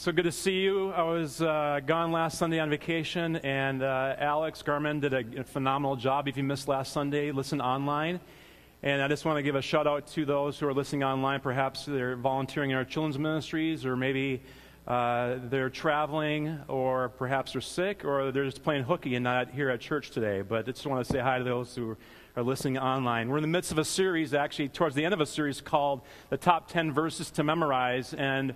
So 0.00 0.12
good 0.12 0.26
to 0.26 0.32
see 0.32 0.60
you. 0.60 0.92
I 0.92 1.02
was 1.02 1.42
uh, 1.42 1.80
gone 1.84 2.12
last 2.12 2.38
Sunday 2.38 2.60
on 2.60 2.70
vacation, 2.70 3.34
and 3.38 3.82
uh, 3.82 4.14
Alex 4.16 4.62
Garman 4.62 5.00
did 5.00 5.12
a, 5.12 5.42
phenomenal 5.42 5.96
job. 5.96 6.28
If 6.28 6.36
you 6.36 6.44
missed 6.44 6.68
last 6.68 6.92
Sunday, 6.92 7.32
listen 7.32 7.60
online. 7.60 8.20
And 8.84 9.02
I 9.02 9.08
just 9.08 9.24
want 9.24 9.38
to 9.38 9.42
give 9.42 9.56
a 9.56 9.60
shout 9.60 9.88
out 9.88 10.06
to 10.12 10.24
those 10.24 10.56
who 10.56 10.68
are 10.68 10.72
listening 10.72 11.02
online. 11.02 11.40
Perhaps 11.40 11.84
they're 11.84 12.14
volunteering 12.14 12.70
in 12.70 12.76
our 12.76 12.84
children's 12.84 13.18
ministries, 13.18 13.84
or 13.84 13.96
maybe 13.96 14.40
uh, 14.86 15.38
they're 15.50 15.68
traveling, 15.68 16.60
or 16.68 17.08
perhaps 17.08 17.54
they're 17.54 17.60
sick, 17.60 18.04
or 18.04 18.30
they're 18.30 18.44
just 18.44 18.62
playing 18.62 18.84
hooky 18.84 19.16
and 19.16 19.24
not 19.24 19.50
here 19.50 19.68
at 19.68 19.80
church 19.80 20.12
today. 20.12 20.42
But 20.42 20.60
I 20.60 20.70
just 20.70 20.86
want 20.86 21.04
to 21.04 21.12
say 21.12 21.18
hi 21.18 21.38
to 21.38 21.44
those 21.44 21.74
who 21.74 21.96
are 22.36 22.44
listening 22.44 22.78
online. 22.78 23.30
We're 23.30 23.38
in 23.38 23.42
the 23.42 23.48
midst 23.48 23.72
of 23.72 23.78
a 23.78 23.84
series, 23.84 24.32
actually, 24.32 24.68
towards 24.68 24.94
the 24.94 25.04
end 25.04 25.12
of 25.12 25.20
a 25.20 25.26
series 25.26 25.60
called 25.60 26.02
The 26.30 26.36
Top 26.36 26.68
10 26.68 26.92
Verses 26.92 27.32
to 27.32 27.42
Memorize. 27.42 28.14
And 28.14 28.54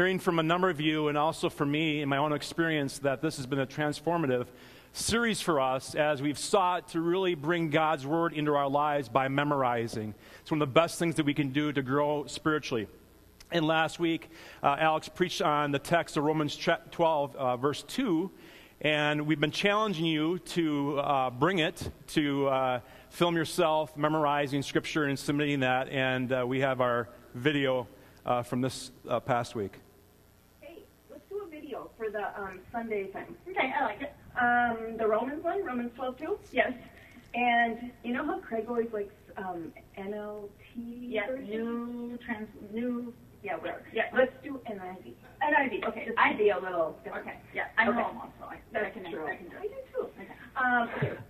hearing 0.00 0.18
from 0.18 0.38
a 0.38 0.42
number 0.42 0.70
of 0.70 0.80
you 0.80 1.08
and 1.08 1.18
also 1.18 1.50
for 1.50 1.66
me 1.66 2.00
in 2.00 2.08
my 2.08 2.16
own 2.16 2.32
experience 2.32 3.00
that 3.00 3.20
this 3.20 3.36
has 3.36 3.44
been 3.44 3.58
a 3.58 3.66
transformative 3.66 4.46
series 4.94 5.42
for 5.42 5.60
us 5.60 5.94
as 5.94 6.22
we've 6.22 6.38
sought 6.38 6.88
to 6.88 7.02
really 7.02 7.34
bring 7.34 7.68
God's 7.68 8.06
Word 8.06 8.32
into 8.32 8.54
our 8.54 8.66
lives 8.66 9.10
by 9.10 9.28
memorizing. 9.28 10.14
It's 10.40 10.50
one 10.50 10.62
of 10.62 10.66
the 10.66 10.72
best 10.72 10.98
things 10.98 11.16
that 11.16 11.26
we 11.26 11.34
can 11.34 11.50
do 11.50 11.70
to 11.70 11.82
grow 11.82 12.24
spiritually. 12.24 12.86
And 13.52 13.66
last 13.66 14.00
week, 14.00 14.30
uh, 14.62 14.74
Alex 14.78 15.10
preached 15.10 15.42
on 15.42 15.70
the 15.70 15.78
text 15.78 16.16
of 16.16 16.24
Romans 16.24 16.56
12, 16.56 17.36
uh, 17.36 17.58
verse 17.58 17.82
2, 17.82 18.30
and 18.80 19.26
we've 19.26 19.38
been 19.38 19.50
challenging 19.50 20.06
you 20.06 20.38
to 20.38 20.98
uh, 20.98 21.28
bring 21.28 21.58
it, 21.58 21.90
to 22.14 22.48
uh, 22.48 22.80
film 23.10 23.36
yourself 23.36 23.94
memorizing 23.98 24.62
Scripture 24.62 25.04
and 25.04 25.18
submitting 25.18 25.60
that, 25.60 25.90
and 25.90 26.32
uh, 26.32 26.42
we 26.48 26.60
have 26.60 26.80
our 26.80 27.10
video 27.34 27.86
uh, 28.24 28.42
from 28.42 28.62
this 28.62 28.92
past 29.26 29.54
week. 29.54 29.74
Hey, 31.98 32.06
let's 32.06 32.18
do 32.18 32.34
a 32.34 32.34
video 32.34 32.34
for 32.34 32.34
the 32.34 32.40
um, 32.40 32.60
Sunday 32.72 33.06
thing. 33.12 33.36
Okay, 33.48 33.72
I 33.78 33.84
like 33.84 34.02
it. 34.02 34.14
Um, 34.40 34.96
the 34.98 35.06
Romans 35.06 35.42
one, 35.42 35.64
Romans 35.64 35.92
12 35.96 36.18
too? 36.18 36.38
Yes. 36.52 36.72
And 37.34 37.92
you 38.02 38.12
know 38.12 38.24
how 38.24 38.40
Craig 38.40 38.66
always 38.68 38.88
likes 38.92 39.14
um, 39.36 39.72
NLT? 39.98 40.48
Yes, 40.76 41.28
version? 41.28 41.48
new, 41.48 42.18
trans, 42.24 42.48
new, 42.72 43.14
yeah, 43.42 43.56
whatever. 43.56 43.82
Yeah, 43.92 44.04
let's 44.14 44.32
do 44.42 44.60
NIV. 44.70 45.14
NIV, 45.42 45.88
okay. 45.88 46.04
Just 46.06 46.18
I, 46.18 46.32
be 46.34 46.50
a 46.50 46.58
little 46.58 46.98
different. 47.04 47.26
Okay, 47.26 47.38
yeah, 47.54 47.64
I 47.78 47.84
know 47.86 47.92
okay. 47.92 48.02
almost, 48.02 48.32
so 48.38 48.46
I, 48.46 48.58
That's 48.72 48.86
I 48.86 48.90
can, 48.90 49.12
true. 49.12 49.26
I 49.26 49.36
can 49.36 49.48
do 49.48 49.56
it. 49.56 49.60
I 49.60 49.62
do 49.62 49.74
too. 49.94 50.08
Okay. 50.20 50.28
Um, 50.56 50.88
okay. 50.96 51.20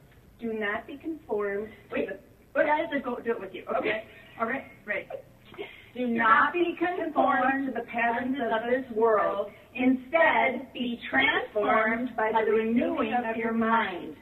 Do 0.40 0.52
not 0.54 0.86
be 0.86 0.96
conformed. 0.96 1.68
Wait, 1.92 2.08
the, 2.08 2.60
I 2.60 2.78
have 2.78 2.90
to 2.90 3.00
go 3.00 3.16
do 3.16 3.32
it 3.32 3.40
with 3.40 3.54
you. 3.54 3.64
Okay. 3.76 3.78
okay. 3.78 4.04
All 4.40 4.46
right, 4.46 4.64
right. 4.86 5.06
Do 5.94 6.06
not 6.06 6.52
be 6.52 6.76
conformed 6.78 7.66
to 7.66 7.72
the 7.72 7.80
patterns 7.80 8.36
of 8.40 8.70
this 8.70 8.84
world. 8.96 9.50
Instead, 9.74 10.72
be 10.72 11.00
transformed 11.08 12.14
by 12.16 12.32
the 12.44 12.50
renewing 12.50 13.14
of 13.28 13.36
your 13.36 13.52
mind. 13.52 14.16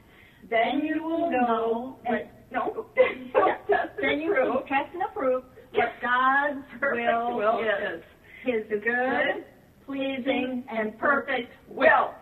Then 0.50 0.80
you 0.84 1.02
will 1.02 1.30
know. 1.30 1.96
And, 2.04 2.28
no. 2.50 2.86
then 4.00 4.20
you 4.20 4.30
will 4.30 4.62
test 4.62 4.92
and 4.92 5.02
approve 5.10 5.44
what 5.72 5.92
God's 6.00 6.64
will, 6.82 7.36
will 7.36 7.60
is. 7.60 8.02
His 8.44 8.64
good, 8.68 9.44
pleasing, 9.84 10.64
and 10.70 10.98
perfect 10.98 11.52
will. 11.68 12.14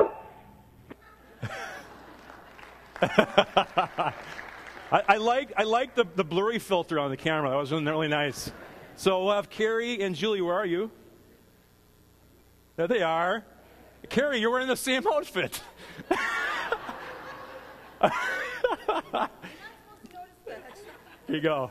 Woo! 0.00 0.10
I, 3.02 4.12
I, 4.90 5.16
like 5.16 5.52
I 5.56 5.64
like 5.64 5.94
the, 5.94 6.06
the 6.14 6.24
blurry 6.24 6.58
filter 6.58 6.98
on 6.98 7.10
the 7.10 7.16
camera. 7.16 7.50
That 7.50 7.56
was 7.56 7.72
really 7.72 8.08
nice. 8.08 8.50
So 8.96 9.24
we'll 9.24 9.34
have 9.34 9.50
Carrie 9.50 10.02
and 10.02 10.14
Julie. 10.14 10.40
Where 10.40 10.54
are 10.54 10.66
you? 10.66 10.90
There 12.76 12.86
they 12.86 13.02
are. 13.02 13.44
Carrie, 14.10 14.38
you're 14.38 14.50
wearing 14.50 14.68
the 14.68 14.76
same 14.76 15.06
outfit. 15.06 15.62
Here 21.26 21.36
you 21.36 21.40
go. 21.40 21.70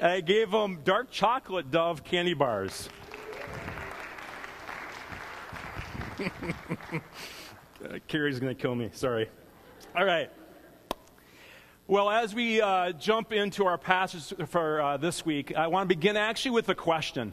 I 0.00 0.20
gave 0.20 0.52
them 0.52 0.78
dark 0.84 1.10
chocolate 1.10 1.72
Dove 1.72 2.04
candy 2.04 2.34
bars. 2.34 2.88
Carrie's 8.08 8.38
going 8.38 8.54
to 8.54 8.60
kill 8.60 8.76
me. 8.76 8.90
Sorry. 8.92 9.28
All 9.96 10.04
right. 10.04 10.30
Well, 11.88 12.08
as 12.08 12.34
we 12.34 12.60
uh, 12.60 12.92
jump 12.92 13.32
into 13.32 13.66
our 13.66 13.78
passage 13.78 14.32
for 14.48 14.80
uh, 14.80 14.96
this 14.96 15.26
week, 15.26 15.56
I 15.56 15.66
want 15.66 15.88
to 15.88 15.94
begin 15.94 16.16
actually 16.16 16.52
with 16.52 16.68
a 16.68 16.74
question. 16.74 17.32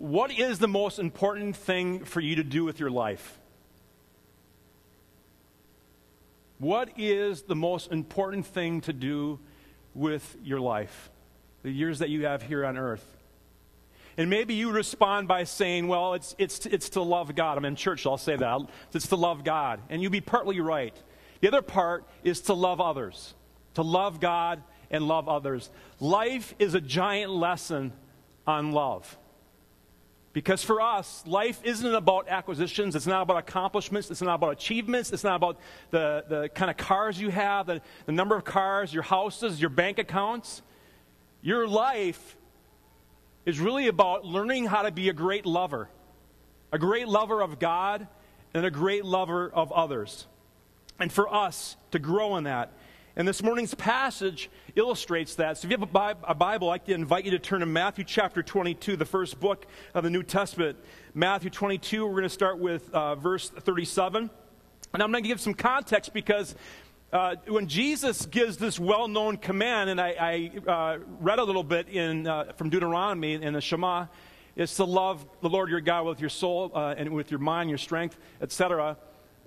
What 0.00 0.32
is 0.32 0.58
the 0.58 0.66
most 0.66 0.98
important 0.98 1.54
thing 1.54 2.06
for 2.06 2.20
you 2.20 2.36
to 2.36 2.42
do 2.42 2.64
with 2.64 2.80
your 2.80 2.90
life? 2.90 3.38
What 6.58 6.88
is 6.96 7.42
the 7.42 7.54
most 7.54 7.92
important 7.92 8.46
thing 8.46 8.80
to 8.82 8.94
do 8.94 9.38
with 9.94 10.38
your 10.42 10.58
life? 10.58 11.10
The 11.64 11.70
years 11.70 11.98
that 11.98 12.08
you 12.08 12.24
have 12.24 12.42
here 12.42 12.64
on 12.64 12.78
earth. 12.78 13.04
And 14.16 14.30
maybe 14.30 14.54
you 14.54 14.70
respond 14.70 15.28
by 15.28 15.44
saying, 15.44 15.86
well, 15.86 16.14
it's, 16.14 16.34
it's, 16.38 16.64
it's 16.64 16.88
to 16.90 17.02
love 17.02 17.34
God. 17.34 17.58
I'm 17.58 17.66
in 17.66 17.76
church, 17.76 18.04
so 18.04 18.12
I'll 18.12 18.16
say 18.16 18.36
that. 18.36 18.60
It's 18.94 19.08
to 19.08 19.16
love 19.16 19.44
God. 19.44 19.80
And 19.90 20.02
you'd 20.02 20.12
be 20.12 20.22
partly 20.22 20.60
right. 20.60 20.96
The 21.42 21.48
other 21.48 21.60
part 21.60 22.06
is 22.24 22.40
to 22.42 22.54
love 22.54 22.80
others, 22.80 23.34
to 23.74 23.82
love 23.82 24.18
God 24.18 24.62
and 24.90 25.06
love 25.06 25.28
others. 25.28 25.68
Life 26.00 26.54
is 26.58 26.72
a 26.72 26.80
giant 26.80 27.32
lesson 27.32 27.92
on 28.46 28.72
love. 28.72 29.18
Because 30.32 30.62
for 30.62 30.80
us, 30.80 31.24
life 31.26 31.60
isn't 31.64 31.94
about 31.94 32.28
acquisitions. 32.28 32.94
It's 32.94 33.06
not 33.06 33.22
about 33.22 33.38
accomplishments. 33.38 34.10
It's 34.10 34.22
not 34.22 34.34
about 34.36 34.52
achievements. 34.52 35.12
It's 35.12 35.24
not 35.24 35.36
about 35.36 35.58
the, 35.90 36.24
the 36.28 36.48
kind 36.50 36.70
of 36.70 36.76
cars 36.76 37.20
you 37.20 37.30
have, 37.30 37.66
the, 37.66 37.82
the 38.06 38.12
number 38.12 38.36
of 38.36 38.44
cars, 38.44 38.94
your 38.94 39.02
houses, 39.02 39.60
your 39.60 39.70
bank 39.70 39.98
accounts. 39.98 40.62
Your 41.42 41.66
life 41.66 42.36
is 43.44 43.58
really 43.58 43.88
about 43.88 44.24
learning 44.24 44.66
how 44.66 44.82
to 44.82 44.92
be 44.92 45.08
a 45.08 45.12
great 45.12 45.46
lover, 45.46 45.88
a 46.70 46.78
great 46.78 47.08
lover 47.08 47.40
of 47.40 47.58
God 47.58 48.06
and 48.54 48.64
a 48.64 48.70
great 48.70 49.04
lover 49.04 49.50
of 49.52 49.72
others 49.72 50.26
and 51.00 51.10
for 51.10 51.32
us 51.34 51.76
to 51.90 51.98
grow 51.98 52.36
in 52.36 52.44
that. 52.44 52.72
And 53.16 53.26
this 53.26 53.42
morning's 53.42 53.74
passage 53.74 54.48
illustrates 54.76 55.34
that. 55.34 55.58
So 55.58 55.66
if 55.66 55.72
you 55.72 55.78
have 55.78 56.16
a 56.24 56.34
Bible, 56.34 56.70
I'd 56.70 56.74
like 56.74 56.84
to 56.84 56.94
invite 56.94 57.24
you 57.24 57.32
to 57.32 57.40
turn 57.40 57.60
to 57.60 57.66
Matthew 57.66 58.04
chapter 58.04 58.40
22, 58.40 58.96
the 58.96 59.04
first 59.04 59.40
book 59.40 59.66
of 59.94 60.04
the 60.04 60.10
New 60.10 60.22
Testament. 60.22 60.78
Matthew 61.12 61.50
22, 61.50 62.06
we're 62.06 62.12
going 62.12 62.22
to 62.22 62.28
start 62.28 62.58
with 62.60 62.88
uh, 62.94 63.16
verse 63.16 63.48
37. 63.48 64.30
And 64.94 65.02
I'm 65.02 65.10
going 65.10 65.24
to 65.24 65.28
give 65.28 65.40
some 65.40 65.54
context 65.54 66.14
because 66.14 66.54
uh, 67.12 67.34
when 67.48 67.66
Jesus 67.66 68.26
gives 68.26 68.56
this 68.58 68.78
well 68.78 69.08
known 69.08 69.38
command, 69.38 69.90
and 69.90 70.00
I, 70.00 70.50
I 70.66 70.70
uh, 70.70 70.98
read 71.18 71.40
a 71.40 71.44
little 71.44 71.64
bit 71.64 71.88
in, 71.88 72.28
uh, 72.28 72.52
from 72.56 72.70
Deuteronomy 72.70 73.34
in 73.34 73.54
the 73.54 73.60
Shema, 73.60 74.06
is 74.54 74.72
to 74.76 74.84
love 74.84 75.26
the 75.40 75.48
Lord 75.48 75.68
your 75.68 75.80
God 75.80 76.06
with 76.06 76.20
your 76.20 76.30
soul 76.30 76.70
uh, 76.74 76.94
and 76.96 77.10
with 77.10 77.32
your 77.32 77.40
mind, 77.40 77.70
your 77.70 77.78
strength, 77.78 78.16
etc. 78.40 78.96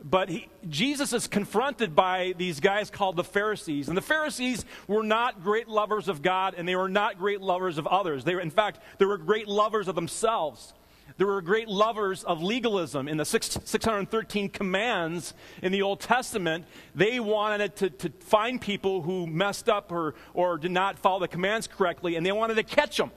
But 0.01 0.29
he, 0.29 0.49
Jesus 0.67 1.13
is 1.13 1.27
confronted 1.27 1.95
by 1.95 2.33
these 2.37 2.59
guys 2.59 2.89
called 2.89 3.15
the 3.15 3.23
Pharisees. 3.23 3.87
And 3.87 3.97
the 3.97 4.01
Pharisees 4.01 4.65
were 4.87 5.03
not 5.03 5.43
great 5.43 5.67
lovers 5.67 6.07
of 6.07 6.21
God, 6.21 6.55
and 6.57 6.67
they 6.67 6.75
were 6.75 6.89
not 6.89 7.17
great 7.17 7.41
lovers 7.41 7.77
of 7.77 7.87
others. 7.87 8.23
They 8.23 8.35
were, 8.35 8.41
in 8.41 8.49
fact, 8.49 8.79
they 8.97 9.05
were 9.05 9.17
great 9.17 9.47
lovers 9.47 9.87
of 9.87 9.95
themselves. 9.95 10.73
They 11.17 11.25
were 11.25 11.41
great 11.41 11.67
lovers 11.67 12.23
of 12.23 12.41
legalism. 12.41 13.07
In 13.07 13.17
the 13.17 13.25
613 13.25 14.49
commands 14.49 15.33
in 15.61 15.71
the 15.71 15.81
Old 15.81 15.99
Testament, 15.99 16.65
they 16.95 17.19
wanted 17.19 17.75
to, 17.77 17.89
to 17.89 18.09
find 18.19 18.59
people 18.59 19.03
who 19.03 19.27
messed 19.27 19.69
up 19.69 19.91
or, 19.91 20.15
or 20.33 20.57
did 20.57 20.71
not 20.71 20.97
follow 20.97 21.19
the 21.19 21.27
commands 21.27 21.67
correctly, 21.67 22.15
and 22.15 22.25
they 22.25 22.31
wanted 22.31 22.55
to 22.55 22.63
catch 22.63 22.97
them. 22.97 23.11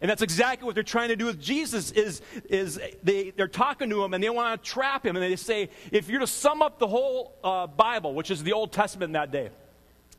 And 0.00 0.10
that's 0.10 0.22
exactly 0.22 0.66
what 0.66 0.74
they're 0.74 0.84
trying 0.84 1.08
to 1.08 1.16
do 1.16 1.26
with 1.26 1.40
Jesus 1.40 1.90
is, 1.90 2.20
is 2.48 2.78
they, 3.02 3.30
they're 3.30 3.48
talking 3.48 3.88
to 3.90 4.04
him 4.04 4.14
and 4.14 4.22
they 4.22 4.28
want 4.28 4.62
to 4.62 4.70
trap 4.70 5.06
him. 5.06 5.16
And 5.16 5.24
they 5.24 5.36
say, 5.36 5.70
if 5.90 6.08
you're 6.08 6.20
to 6.20 6.26
sum 6.26 6.62
up 6.62 6.78
the 6.78 6.86
whole 6.86 7.34
uh, 7.42 7.66
Bible, 7.66 8.14
which 8.14 8.30
is 8.30 8.42
the 8.42 8.52
Old 8.52 8.72
Testament 8.72 9.14
that 9.14 9.30
day, 9.30 9.50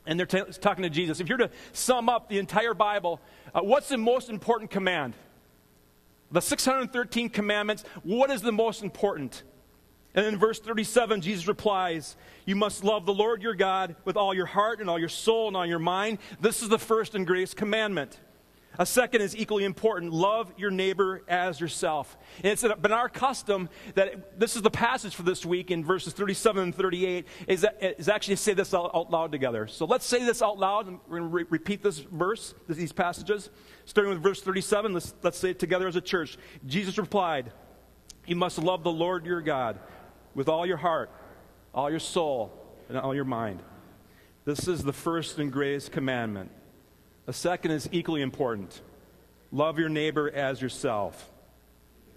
and 0.06 0.18
they're 0.18 0.26
t- 0.26 0.42
talking 0.60 0.84
to 0.84 0.90
Jesus, 0.90 1.20
if 1.20 1.30
you're 1.30 1.38
to 1.38 1.52
sum 1.74 2.10
up 2.10 2.30
the 2.30 2.40
entire 2.40 2.74
Bible, 2.74 3.20
uh, 3.54 3.62
what's 3.62 3.90
the 3.90 3.98
most 3.98 4.30
important 4.30 4.72
command? 4.72 5.14
The 6.32 6.42
613 6.42 7.30
commandments, 7.30 7.84
what 8.04 8.32
is 8.32 8.42
the 8.42 8.52
most 8.52 8.84
important? 8.84 9.44
And 10.16 10.26
in 10.26 10.38
verse 10.38 10.60
37, 10.60 11.22
Jesus 11.22 11.48
replies, 11.48 12.16
You 12.46 12.56
must 12.56 12.84
love 12.84 13.06
the 13.06 13.14
Lord 13.14 13.44
your 13.44 13.54
God 13.54 13.96
with 14.04 14.18
all 14.18 14.34
your 14.34 14.48
heart 14.48 14.80
and 14.80 14.90
all 14.90 14.98
your 14.98 15.10
soul 15.10 15.48
and 15.48 15.56
all 15.56 15.66
your 15.66 15.78
mind. 15.78 16.18
This 16.42 16.64
is 16.64 16.70
the 16.70 16.80
first 16.80 17.14
and 17.14 17.28
greatest 17.28 17.56
commandment. 17.56 18.18
A 18.80 18.86
second 18.86 19.22
is 19.22 19.36
equally 19.36 19.64
important 19.64 20.14
love 20.14 20.54
your 20.58 20.70
neighbor 20.72 21.24
as 21.28 21.60
yourself. 21.60 22.18
And 22.44 22.52
it's 22.52 22.62
been 22.62 22.92
our 22.92 23.10
custom 23.10 23.70
that 23.96 24.40
this 24.40 24.56
is 24.56 24.62
the 24.62 24.70
passage 24.70 25.16
for 25.16 25.24
this 25.24 25.46
week 25.46 25.72
in 25.72 25.84
verses 25.84 26.14
37 26.14 26.64
and 26.64 26.76
38 26.76 27.28
is, 27.48 27.62
that, 27.62 27.78
is 27.82 28.08
actually 28.08 28.36
to 28.36 28.42
say 28.42 28.54
this 28.54 28.74
out, 28.74 28.92
out, 28.94 29.10
loud 29.10 29.32
together. 29.32 29.68
So 29.68 29.86
let's 29.86 30.06
say 30.06 30.24
this 30.24 30.42
out 30.42 30.58
loud 30.60 30.88
and 30.88 31.00
we're 31.08 31.20
going 31.20 31.30
to 31.30 31.36
re- 31.36 31.46
repeat 31.50 31.82
this 31.82 32.00
verse, 32.00 32.54
these 32.68 32.94
passages. 32.94 33.50
Starting 33.86 34.14
with 34.14 34.22
verse 34.22 34.42
37, 34.42 34.94
let's, 34.94 35.14
let's 35.24 35.38
say 35.38 35.52
it 35.52 35.60
together 35.60 35.88
as 35.88 35.96
a 35.96 36.02
church. 36.02 36.38
Jesus 36.66 36.98
replied, 36.98 37.52
You 38.26 38.36
must 38.36 38.60
love 38.60 38.84
the 38.84 38.92
Lord 38.92 39.26
your 39.26 39.42
God 39.42 39.80
with 40.36 40.50
all 40.50 40.66
your 40.66 40.78
heart, 40.78 41.10
all 41.74 41.90
your 41.90 42.00
soul, 42.00 42.52
and 42.90 42.98
all 42.98 43.16
your 43.16 43.26
mind. 43.26 43.62
This 44.46 44.68
is 44.68 44.84
the 44.84 44.94
first 44.94 45.40
and 45.40 45.52
greatest 45.52 45.92
commandment. 45.92 46.52
The 47.28 47.34
second 47.34 47.72
is 47.72 47.90
equally 47.92 48.22
important 48.22 48.82
love 49.52 49.78
your 49.78 49.90
neighbor 49.90 50.32
as 50.32 50.62
yourself. 50.62 51.30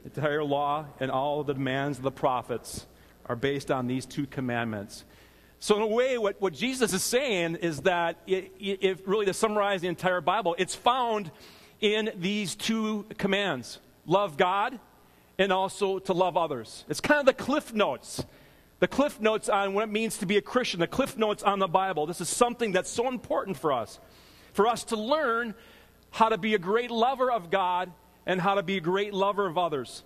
The 0.04 0.08
entire 0.08 0.44
law 0.44 0.86
and 1.00 1.10
all 1.10 1.42
the 1.42 1.52
demands 1.52 1.98
of 1.98 2.04
the 2.04 2.12
prophets 2.12 2.86
are 3.26 3.34
based 3.34 3.72
on 3.72 3.88
these 3.88 4.06
two 4.06 4.26
commandments. 4.26 5.04
So, 5.58 5.76
in 5.76 5.82
a 5.82 5.86
way, 5.86 6.16
what, 6.16 6.40
what 6.40 6.52
Jesus 6.52 6.92
is 6.92 7.02
saying 7.02 7.56
is 7.56 7.82
that, 7.82 8.18
it, 8.26 8.52
it, 8.60 9.06
really 9.06 9.26
to 9.26 9.34
summarize 9.34 9.80
the 9.80 9.88
entire 9.88 10.20
Bible, 10.20 10.54
it's 10.58 10.76
found 10.76 11.32
in 11.80 12.12
these 12.16 12.54
two 12.54 13.04
commands 13.18 13.80
love 14.06 14.36
God 14.36 14.78
and 15.38 15.52
also 15.52 15.98
to 15.98 16.12
love 16.12 16.36
others. 16.36 16.84
It's 16.88 17.00
kind 17.00 17.18
of 17.18 17.26
the 17.26 17.34
cliff 17.34 17.74
notes. 17.74 18.24
The 18.78 18.88
cliff 18.88 19.20
notes 19.20 19.48
on 19.48 19.74
what 19.74 19.84
it 19.84 19.92
means 19.92 20.18
to 20.18 20.26
be 20.26 20.36
a 20.36 20.42
Christian, 20.42 20.78
the 20.78 20.86
cliff 20.86 21.18
notes 21.18 21.42
on 21.42 21.58
the 21.58 21.68
Bible. 21.68 22.06
This 22.06 22.20
is 22.20 22.28
something 22.28 22.70
that's 22.70 22.90
so 22.90 23.08
important 23.08 23.56
for 23.56 23.72
us. 23.72 23.98
For 24.52 24.66
us 24.66 24.84
to 24.84 24.96
learn 24.96 25.54
how 26.10 26.28
to 26.28 26.38
be 26.38 26.54
a 26.54 26.58
great 26.58 26.90
lover 26.90 27.30
of 27.30 27.50
God 27.50 27.92
and 28.26 28.40
how 28.40 28.54
to 28.54 28.62
be 28.62 28.76
a 28.76 28.80
great 28.80 29.14
lover 29.14 29.46
of 29.46 29.56
others. 29.56 30.02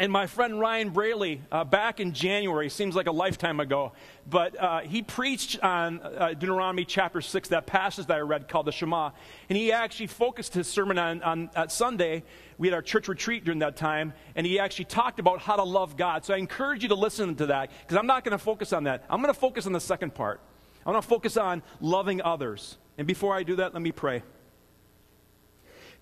And 0.00 0.12
my 0.12 0.28
friend 0.28 0.60
Ryan 0.60 0.90
Braley, 0.90 1.40
uh, 1.50 1.64
back 1.64 1.98
in 1.98 2.12
January, 2.12 2.70
seems 2.70 2.94
like 2.94 3.08
a 3.08 3.12
lifetime 3.12 3.58
ago, 3.58 3.90
but 4.30 4.56
uh, 4.56 4.80
he 4.80 5.02
preached 5.02 5.58
on 5.58 5.98
uh, 6.00 6.34
Deuteronomy 6.34 6.84
chapter 6.84 7.20
6, 7.20 7.48
that 7.48 7.66
passage 7.66 8.06
that 8.06 8.16
I 8.16 8.20
read 8.20 8.46
called 8.46 8.66
the 8.66 8.72
Shema. 8.72 9.10
And 9.48 9.58
he 9.58 9.72
actually 9.72 10.06
focused 10.06 10.54
his 10.54 10.68
sermon 10.68 10.98
on, 10.98 11.20
on 11.24 11.50
at 11.56 11.72
Sunday. 11.72 12.22
We 12.58 12.68
had 12.68 12.74
our 12.74 12.82
church 12.82 13.08
retreat 13.08 13.44
during 13.44 13.58
that 13.58 13.74
time, 13.74 14.12
and 14.36 14.46
he 14.46 14.60
actually 14.60 14.84
talked 14.84 15.18
about 15.18 15.40
how 15.40 15.56
to 15.56 15.64
love 15.64 15.96
God. 15.96 16.24
So 16.24 16.32
I 16.32 16.36
encourage 16.36 16.84
you 16.84 16.90
to 16.90 16.94
listen 16.94 17.34
to 17.34 17.46
that, 17.46 17.72
because 17.80 17.96
I'm 17.96 18.06
not 18.06 18.22
going 18.22 18.38
to 18.38 18.44
focus 18.44 18.72
on 18.72 18.84
that. 18.84 19.04
I'm 19.10 19.20
going 19.20 19.34
to 19.34 19.40
focus 19.40 19.66
on 19.66 19.72
the 19.72 19.80
second 19.80 20.14
part. 20.14 20.40
I 20.86 20.90
want 20.92 21.02
to 21.02 21.08
focus 21.08 21.36
on 21.36 21.60
loving 21.80 22.22
others. 22.22 22.78
And 22.98 23.06
before 23.06 23.34
I 23.34 23.44
do 23.44 23.56
that, 23.56 23.72
let 23.72 23.80
me 23.80 23.92
pray. 23.92 24.22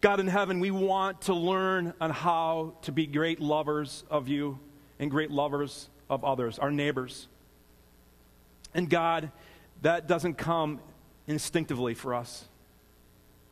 God 0.00 0.18
in 0.18 0.28
heaven, 0.28 0.60
we 0.60 0.70
want 0.70 1.22
to 1.22 1.34
learn 1.34 1.94
on 2.00 2.10
how 2.10 2.74
to 2.82 2.92
be 2.92 3.06
great 3.06 3.40
lovers 3.40 4.04
of 4.10 4.28
you 4.28 4.58
and 4.98 5.10
great 5.10 5.30
lovers 5.30 5.88
of 6.08 6.24
others, 6.24 6.58
our 6.58 6.70
neighbors. 6.70 7.28
And 8.74 8.90
God, 8.90 9.30
that 9.82 10.06
doesn't 10.06 10.34
come 10.34 10.80
instinctively 11.26 11.94
for 11.94 12.14
us 12.14 12.46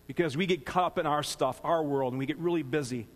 because 0.06 0.37
we 0.37 0.46
get 0.46 0.64
caught 0.67 0.85
up 0.85 0.99
in 0.99 1.06
our 1.06 1.23
stuff, 1.23 1.61
our 1.64 1.82
world, 1.82 2.12
and 2.12 2.19
we 2.19 2.26
get 2.26 2.38
really 2.38 2.62
busy. 2.62 3.06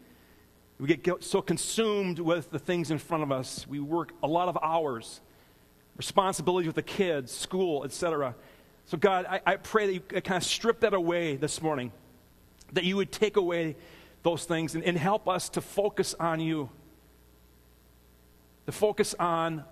We 0.79 0.89
get 0.89 1.25
so 1.25 1.43
consumed 1.43 2.19
with 2.19 2.51
the 2.51 2.59
things 2.59 2.91
in 2.91 2.99
front 2.99 3.23
of 3.23 3.33
us. 3.33 3.67
We 3.67 3.81
work 3.81 4.13
a 4.23 4.27
lot 4.27 4.49
of 4.49 4.57
hours, 4.63 5.21
responsibilities 5.97 6.67
with 6.67 6.77
the 6.77 6.83
kids, 6.83 7.33
school, 7.33 7.85
etc. 7.85 8.35
So, 8.89 8.97
God, 8.97 9.27
I, 9.29 9.43
I 9.45 9.57
pray 9.57 9.87
that 9.87 9.93
you 9.93 10.01
kind 10.01 10.43
of 10.43 10.45
strip 10.45 10.81
that 10.81 10.95
away 10.95 11.37
this 11.37 11.61
morning 11.61 11.93
that 12.73 12.85
you 12.85 12.97
would 12.97 13.13
take 13.13 13.37
away 13.37 13.77
those 14.23 14.47
things 14.47 14.75
and, 14.75 14.83
and 14.83 14.97
help 14.97 15.29
us 15.29 15.51
to 15.51 15.61
focus 15.61 16.15
on 16.19 16.41
you, 16.41 16.71
to 18.65 18.73
focus 18.73 19.15
on 19.19 19.63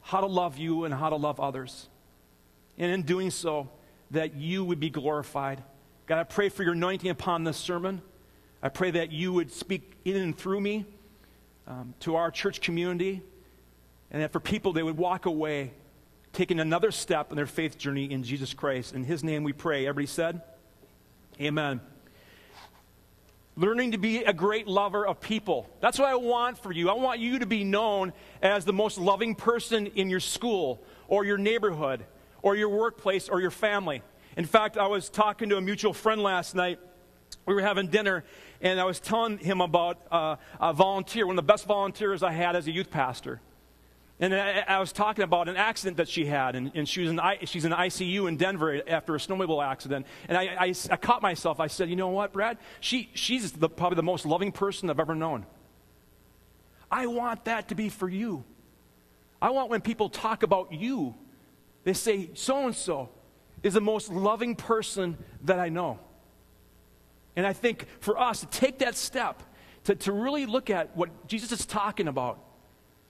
how 0.00 0.20
to 0.20 0.28
love 0.28 0.58
you 0.58 0.84
and 0.84 0.94
how 0.94 1.10
to 1.10 1.16
love 1.16 1.40
others. 1.40 1.88
And 2.78 2.92
in 2.92 3.02
doing 3.02 3.32
so, 3.32 3.68
that 4.12 4.36
you 4.36 4.64
would 4.64 4.78
be 4.78 4.90
glorified. 4.90 5.60
God, 6.06 6.20
I 6.20 6.22
pray 6.22 6.48
for 6.48 6.62
your 6.62 6.74
anointing 6.74 7.10
upon 7.10 7.42
this 7.42 7.56
sermon. 7.56 8.00
I 8.62 8.68
pray 8.68 8.92
that 8.92 9.10
you 9.10 9.32
would 9.32 9.50
speak 9.50 9.92
in 10.04 10.14
and 10.14 10.38
through 10.38 10.60
me 10.60 10.86
um, 11.66 11.94
to 12.00 12.14
our 12.14 12.30
church 12.30 12.60
community, 12.60 13.22
and 14.12 14.22
that 14.22 14.30
for 14.30 14.38
people, 14.38 14.72
they 14.72 14.84
would 14.84 14.96
walk 14.96 15.26
away 15.26 15.72
taking 16.32 16.60
another 16.60 16.90
step 16.90 17.30
in 17.30 17.36
their 17.36 17.46
faith 17.46 17.78
journey 17.78 18.10
in 18.10 18.22
Jesus 18.22 18.54
Christ. 18.54 18.94
In 18.94 19.04
his 19.04 19.22
name 19.22 19.44
we 19.44 19.52
pray. 19.52 19.86
Everybody 19.86 20.06
said, 20.06 20.42
Amen 21.40 21.80
learning 23.56 23.92
to 23.92 23.98
be 23.98 24.24
a 24.24 24.32
great 24.32 24.66
lover 24.66 25.06
of 25.06 25.20
people. 25.20 25.68
That's 25.80 25.98
what 25.98 26.08
I 26.08 26.16
want 26.16 26.58
for 26.58 26.72
you. 26.72 26.88
I 26.88 26.94
want 26.94 27.20
you 27.20 27.38
to 27.40 27.46
be 27.46 27.64
known 27.64 28.12
as 28.40 28.64
the 28.64 28.72
most 28.72 28.98
loving 28.98 29.34
person 29.34 29.88
in 29.88 30.08
your 30.08 30.20
school 30.20 30.82
or 31.08 31.24
your 31.24 31.38
neighborhood 31.38 32.04
or 32.40 32.56
your 32.56 32.70
workplace 32.70 33.28
or 33.28 33.40
your 33.40 33.50
family. 33.50 34.02
In 34.36 34.46
fact, 34.46 34.78
I 34.78 34.86
was 34.86 35.10
talking 35.10 35.50
to 35.50 35.56
a 35.58 35.60
mutual 35.60 35.92
friend 35.92 36.22
last 36.22 36.54
night. 36.54 36.78
We 37.44 37.54
were 37.54 37.60
having 37.60 37.88
dinner, 37.88 38.24
and 38.60 38.80
I 38.80 38.84
was 38.84 39.00
telling 39.00 39.38
him 39.38 39.60
about 39.60 39.98
uh, 40.10 40.36
a 40.60 40.72
volunteer, 40.72 41.26
one 41.26 41.38
of 41.38 41.44
the 41.44 41.52
best 41.52 41.66
volunteers 41.66 42.22
I 42.22 42.32
had 42.32 42.56
as 42.56 42.66
a 42.66 42.70
youth 42.70 42.90
pastor. 42.90 43.40
And 44.22 44.32
I, 44.32 44.64
I, 44.68 44.78
was 44.78 44.92
talking 44.92 45.24
about 45.24 45.48
an 45.48 45.56
accident 45.56 45.96
that 45.96 46.08
she 46.08 46.24
had, 46.24 46.54
and, 46.54 46.70
and 46.76 46.88
she 46.88 47.00
was 47.00 47.10
in, 47.10 47.20
she's 47.44 47.64
in 47.64 47.72
ICU 47.72 48.28
in 48.28 48.36
Denver 48.36 48.80
after 48.86 49.16
a 49.16 49.18
snowmobile 49.18 49.66
accident. 49.66 50.06
And 50.28 50.38
I, 50.38 50.42
I, 50.60 50.74
I 50.90 50.96
caught 50.96 51.22
myself. 51.22 51.58
I 51.58 51.66
said, 51.66 51.90
You 51.90 51.96
know 51.96 52.10
what, 52.10 52.32
Brad? 52.32 52.58
She, 52.78 53.10
she's 53.14 53.50
the, 53.50 53.68
probably 53.68 53.96
the 53.96 54.04
most 54.04 54.24
loving 54.24 54.52
person 54.52 54.88
I've 54.90 55.00
ever 55.00 55.16
known. 55.16 55.44
I 56.88 57.08
want 57.08 57.46
that 57.46 57.70
to 57.70 57.74
be 57.74 57.88
for 57.88 58.08
you. 58.08 58.44
I 59.40 59.50
want 59.50 59.70
when 59.70 59.80
people 59.80 60.08
talk 60.08 60.44
about 60.44 60.72
you, 60.72 61.16
they 61.82 61.92
say, 61.92 62.30
So 62.34 62.66
and 62.66 62.76
so 62.76 63.08
is 63.64 63.74
the 63.74 63.80
most 63.80 64.08
loving 64.08 64.54
person 64.54 65.18
that 65.42 65.58
I 65.58 65.68
know. 65.68 65.98
And 67.34 67.44
I 67.44 67.54
think 67.54 67.86
for 67.98 68.16
us 68.16 68.38
to 68.38 68.46
take 68.46 68.78
that 68.78 68.94
step, 68.94 69.42
to, 69.82 69.96
to 69.96 70.12
really 70.12 70.46
look 70.46 70.70
at 70.70 70.96
what 70.96 71.26
Jesus 71.26 71.50
is 71.50 71.66
talking 71.66 72.06
about, 72.06 72.38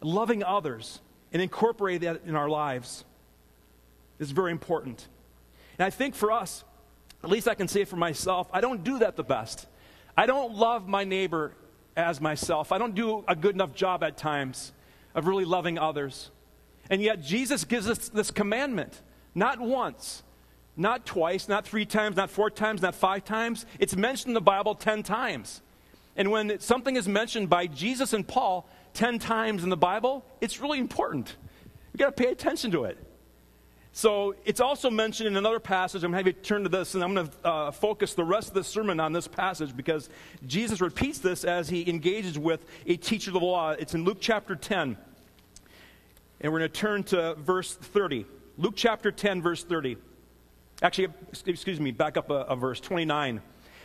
loving 0.05 0.43
others, 0.43 1.01
and 1.33 1.41
incorporate 1.41 2.03
that 2.03 2.23
in 2.27 2.37
our 2.37 2.49
lives 2.49 3.05
is 4.19 4.31
very 4.31 4.53
important. 4.53 5.09
And 5.79 5.87
I 5.87 5.91
think 5.91 6.15
for 6.15 6.31
us, 6.31 6.65
at 7.25 7.31
least 7.31 7.49
I 7.49 7.55
can 7.55 7.69
say 7.69 7.85
for 7.85 7.97
myself, 7.97 8.49
I 8.53 8.61
don't 8.61 8.85
do 8.85 8.99
that 8.99 9.17
the 9.17 9.25
best. 9.25 9.67
I 10.17 10.27
don't 10.27 10.55
love 10.55 10.89
my 10.89 11.05
neighbor 11.05 11.53
as 11.97 12.21
myself. 12.21 12.73
I 12.73 12.79
don't 12.79 12.95
do 12.95 13.25
a 13.27 13.37
good 13.37 13.55
enough 13.55 13.75
job 13.75 14.03
at 14.03 14.17
times 14.17 14.73
of 15.15 15.27
really 15.27 15.45
loving 15.45 15.79
others. 15.79 16.31
And 16.91 17.01
yet, 17.01 17.23
Jesus 17.23 17.65
gives 17.65 17.89
us 17.89 18.09
this 18.09 18.31
commandment 18.31 19.01
not 19.35 19.61
once, 19.61 20.23
not 20.77 21.07
twice, 21.07 21.49
not 21.49 21.67
three 21.67 21.87
times, 21.87 22.17
not 22.17 22.31
four 22.31 22.51
times, 22.51 22.83
not 22.83 22.95
five 22.95 23.25
times. 23.25 23.67
It's 23.79 23.97
mentioned 23.97 24.31
in 24.31 24.35
the 24.35 24.41
Bible 24.41 24.75
10 24.75 25.03
times. 25.03 25.63
And 26.17 26.31
when 26.31 26.59
something 26.61 26.97
is 26.97 27.09
mentioned 27.09 27.49
by 27.49 27.67
Jesus 27.67 28.13
and 28.13 28.27
Paul, 28.27 28.69
10 28.95 29.19
times 29.19 29.65
in 29.65 29.71
the 29.71 29.77
Bible, 29.77 30.25
it's 30.41 30.61
really 30.61 30.79
important. 30.79 31.37
We've 31.93 31.99
got 31.99 32.17
to 32.17 32.23
pay 32.23 32.31
attention 32.31 32.71
to 32.73 32.85
it. 32.85 32.99
So 33.95 34.35
it's 34.47 34.61
also 34.61 34.91
mentioned 34.91 35.27
in 35.27 35.37
another 35.37 35.61
passage. 35.61 36.03
I'm 36.03 36.13
going 36.13 36.25
to 36.25 36.31
have 36.31 36.37
you 36.37 36.43
turn 36.43 36.63
to 36.63 36.71
this, 36.71 36.95
and 36.95 37.05
I'm 37.05 37.15
going 37.15 37.29
to 37.29 37.47
uh, 37.47 37.71
focus 37.71 38.15
the 38.15 38.25
rest 38.25 38.49
of 38.49 38.55
the 38.55 38.65
sermon 38.65 38.99
on 39.01 39.13
this 39.13 39.29
passage 39.29 39.77
because 39.77 40.09
Jesus 40.47 40.81
repeats 40.81 41.19
this 41.19 41.45
as 41.45 41.69
he 41.69 41.89
engages 41.89 42.39
with 42.39 42.65
a 42.87 42.97
teacher 42.97 43.31
of 43.31 43.35
the 43.35 43.41
law. 43.41 43.73
It's 43.73 43.93
in 43.93 44.05
Luke 44.05 44.17
chapter 44.19 44.57
10. 44.57 44.97
And 46.41 46.53
we're 46.53 46.61
going 46.61 46.71
to 46.71 46.81
turn 46.81 47.05
to 47.05 47.35
verse 47.35 47.75
30. 47.75 48.25
Luke 48.57 48.75
chapter 48.77 49.13
10, 49.13 49.43
verse 49.43 49.63
30. 49.63 49.99
Actually, 50.81 51.09
excuse 51.47 51.79
me, 51.79 51.91
back 51.91 52.17
up 52.17 52.31
a, 52.31 52.35
a 52.35 52.57
verse, 52.57 52.81
29. 52.81 53.43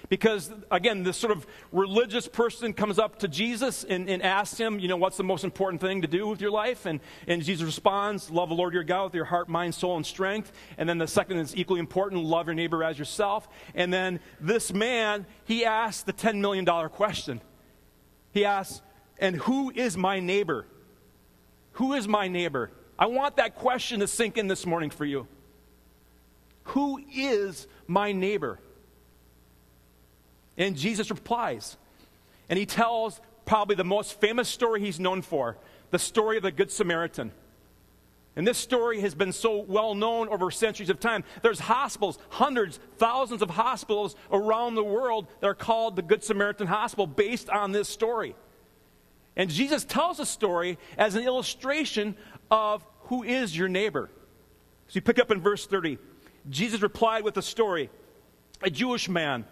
Because, 0.09 0.51
again, 0.71 1.03
this 1.03 1.17
sort 1.17 1.31
of 1.31 1.45
religious 1.71 2.27
person 2.29 2.73
comes 2.73 2.97
up 2.97 3.19
to 3.19 3.27
Jesus 3.27 3.83
and, 3.83 4.09
and, 4.09 4.23
asks 4.23 4.57
him, 4.57 4.79
you 4.79 4.87
know, 4.87 4.95
what's 4.95 5.17
the 5.17 5.23
most 5.23 5.43
important 5.43 5.81
thing 5.81 6.01
to 6.01 6.07
do 6.07 6.27
with 6.27 6.39
your 6.39 6.51
life? 6.51 6.85
And, 6.85 7.01
and 7.27 7.43
Jesus 7.43 7.65
responds, 7.65 8.31
love 8.31 8.47
the 8.47 8.55
Lord 8.55 8.73
your 8.73 8.85
God 8.85 9.05
with 9.05 9.15
your 9.15 9.25
heart, 9.25 9.49
mind, 9.49 9.75
soul, 9.75 9.97
and 9.97 10.05
strength. 10.05 10.53
And 10.77 10.87
then 10.87 10.97
the 10.97 11.07
second 11.07 11.37
is 11.37 11.55
equally 11.57 11.81
important, 11.81 12.23
love 12.23 12.47
your 12.47 12.55
neighbor 12.55 12.85
as 12.85 12.97
yourself. 12.97 13.49
And 13.75 13.93
then 13.93 14.21
this 14.39 14.71
man, 14.71 15.25
he 15.43 15.65
asks 15.65 16.03
the 16.03 16.13
$10 16.13 16.39
million 16.39 16.65
question. 16.89 17.41
He 18.31 18.45
asks, 18.45 18.81
and 19.19 19.35
who 19.35 19.71
is 19.71 19.97
my 19.97 20.21
neighbor? 20.21 20.67
Who 21.73 21.93
is 21.93 22.07
my 22.07 22.29
neighbor? 22.29 22.71
I 22.97 23.07
want 23.07 23.35
that 23.37 23.55
question 23.55 23.99
to 23.99 24.07
sink 24.07 24.37
in 24.37 24.47
this 24.47 24.65
morning 24.65 24.89
for 24.89 25.05
you. 25.05 25.27
Who 26.63 27.01
is 27.13 27.67
my 27.87 28.11
neighbor? 28.13 28.59
And 30.57 30.75
Jesus 30.75 31.09
replies. 31.09 31.77
And 32.49 32.57
he 32.57 32.65
tells 32.65 33.21
probably 33.45 33.75
the 33.75 33.83
most 33.83 34.19
famous 34.19 34.49
story 34.49 34.81
he's 34.81 34.99
known 34.99 35.21
for 35.21 35.57
the 35.89 35.99
story 35.99 36.37
of 36.37 36.43
the 36.43 36.51
Good 36.51 36.71
Samaritan. 36.71 37.31
And 38.35 38.45
this 38.45 38.57
story 38.57 39.01
has 39.01 39.15
been 39.15 39.33
so 39.33 39.61
well 39.61 39.95
known 39.95 40.29
over 40.29 40.51
centuries 40.51 40.91
of 40.91 40.99
time. 40.99 41.23
There's 41.41 41.59
hospitals, 41.59 42.19
hundreds, 42.29 42.79
thousands 42.97 43.41
of 43.41 43.49
hospitals 43.49 44.15
around 44.31 44.75
the 44.75 44.83
world 44.83 45.27
that 45.39 45.47
are 45.47 45.55
called 45.55 45.95
the 45.95 46.03
Good 46.03 46.23
Samaritan 46.23 46.67
Hospital 46.67 47.07
based 47.07 47.49
on 47.49 47.71
this 47.71 47.89
story. 47.89 48.35
And 49.35 49.49
Jesus 49.49 49.83
tells 49.83 50.17
the 50.17 50.25
story 50.25 50.77
as 50.97 51.15
an 51.15 51.23
illustration 51.23 52.15
of 52.51 52.85
who 53.03 53.23
is 53.23 53.57
your 53.57 53.69
neighbor. 53.69 54.09
So 54.87 54.97
you 54.97 55.01
pick 55.01 55.19
up 55.19 55.31
in 55.31 55.41
verse 55.41 55.65
30. 55.65 55.97
Jesus 56.49 56.81
replied 56.81 57.23
with 57.23 57.37
a 57.37 57.41
story. 57.41 57.89
A 58.61 58.69
Jewish 58.69 59.09
man 59.09 59.45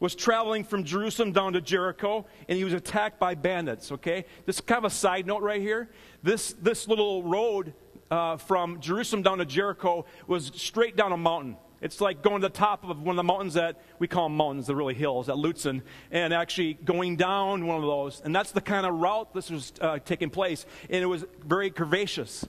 was 0.00 0.14
traveling 0.14 0.64
from 0.64 0.84
Jerusalem 0.84 1.32
down 1.32 1.54
to 1.54 1.60
Jericho, 1.60 2.26
and 2.48 2.56
he 2.56 2.64
was 2.64 2.72
attacked 2.72 3.18
by 3.18 3.34
bandits, 3.34 3.90
okay? 3.92 4.24
This 4.46 4.56
is 4.56 4.60
kind 4.60 4.84
of 4.84 4.92
a 4.92 4.94
side 4.94 5.26
note 5.26 5.42
right 5.42 5.60
here. 5.60 5.90
This, 6.22 6.52
this 6.54 6.86
little 6.86 7.22
road 7.22 7.74
uh, 8.10 8.36
from 8.36 8.80
Jerusalem 8.80 9.22
down 9.22 9.38
to 9.38 9.44
Jericho 9.44 10.06
was 10.26 10.52
straight 10.54 10.96
down 10.96 11.12
a 11.12 11.16
mountain. 11.16 11.56
It's 11.80 12.00
like 12.00 12.22
going 12.22 12.40
to 12.40 12.48
the 12.48 12.52
top 12.52 12.88
of 12.88 13.02
one 13.02 13.10
of 13.10 13.16
the 13.16 13.22
mountains 13.22 13.54
that 13.54 13.80
we 13.98 14.08
call 14.08 14.28
mountains, 14.28 14.66
they're 14.66 14.74
really 14.74 14.94
hills 14.94 15.28
at 15.28 15.36
Lutsen, 15.36 15.82
and 16.10 16.34
actually 16.34 16.74
going 16.74 17.16
down 17.16 17.66
one 17.66 17.76
of 17.76 17.82
those. 17.82 18.20
And 18.24 18.34
that's 18.34 18.50
the 18.50 18.60
kind 18.60 18.84
of 18.84 18.94
route 18.94 19.32
this 19.32 19.48
was 19.50 19.72
uh, 19.80 19.98
taking 20.04 20.30
place. 20.30 20.66
And 20.90 21.02
it 21.02 21.06
was 21.06 21.24
very 21.44 21.70
curvaceous. 21.70 22.46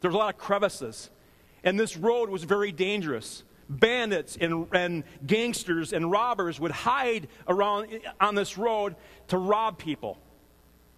There 0.00 0.10
was 0.10 0.14
a 0.14 0.18
lot 0.18 0.34
of 0.34 0.38
crevices. 0.38 1.10
And 1.64 1.80
this 1.80 1.96
road 1.96 2.28
was 2.28 2.44
very 2.44 2.70
dangerous. 2.70 3.44
Bandits 3.68 4.36
and, 4.40 4.66
and 4.72 5.04
gangsters 5.26 5.92
and 5.92 6.10
robbers 6.10 6.60
would 6.60 6.70
hide 6.70 7.28
around 7.48 8.00
on 8.20 8.34
this 8.34 8.56
road 8.56 8.94
to 9.28 9.38
rob 9.38 9.78
people. 9.78 10.18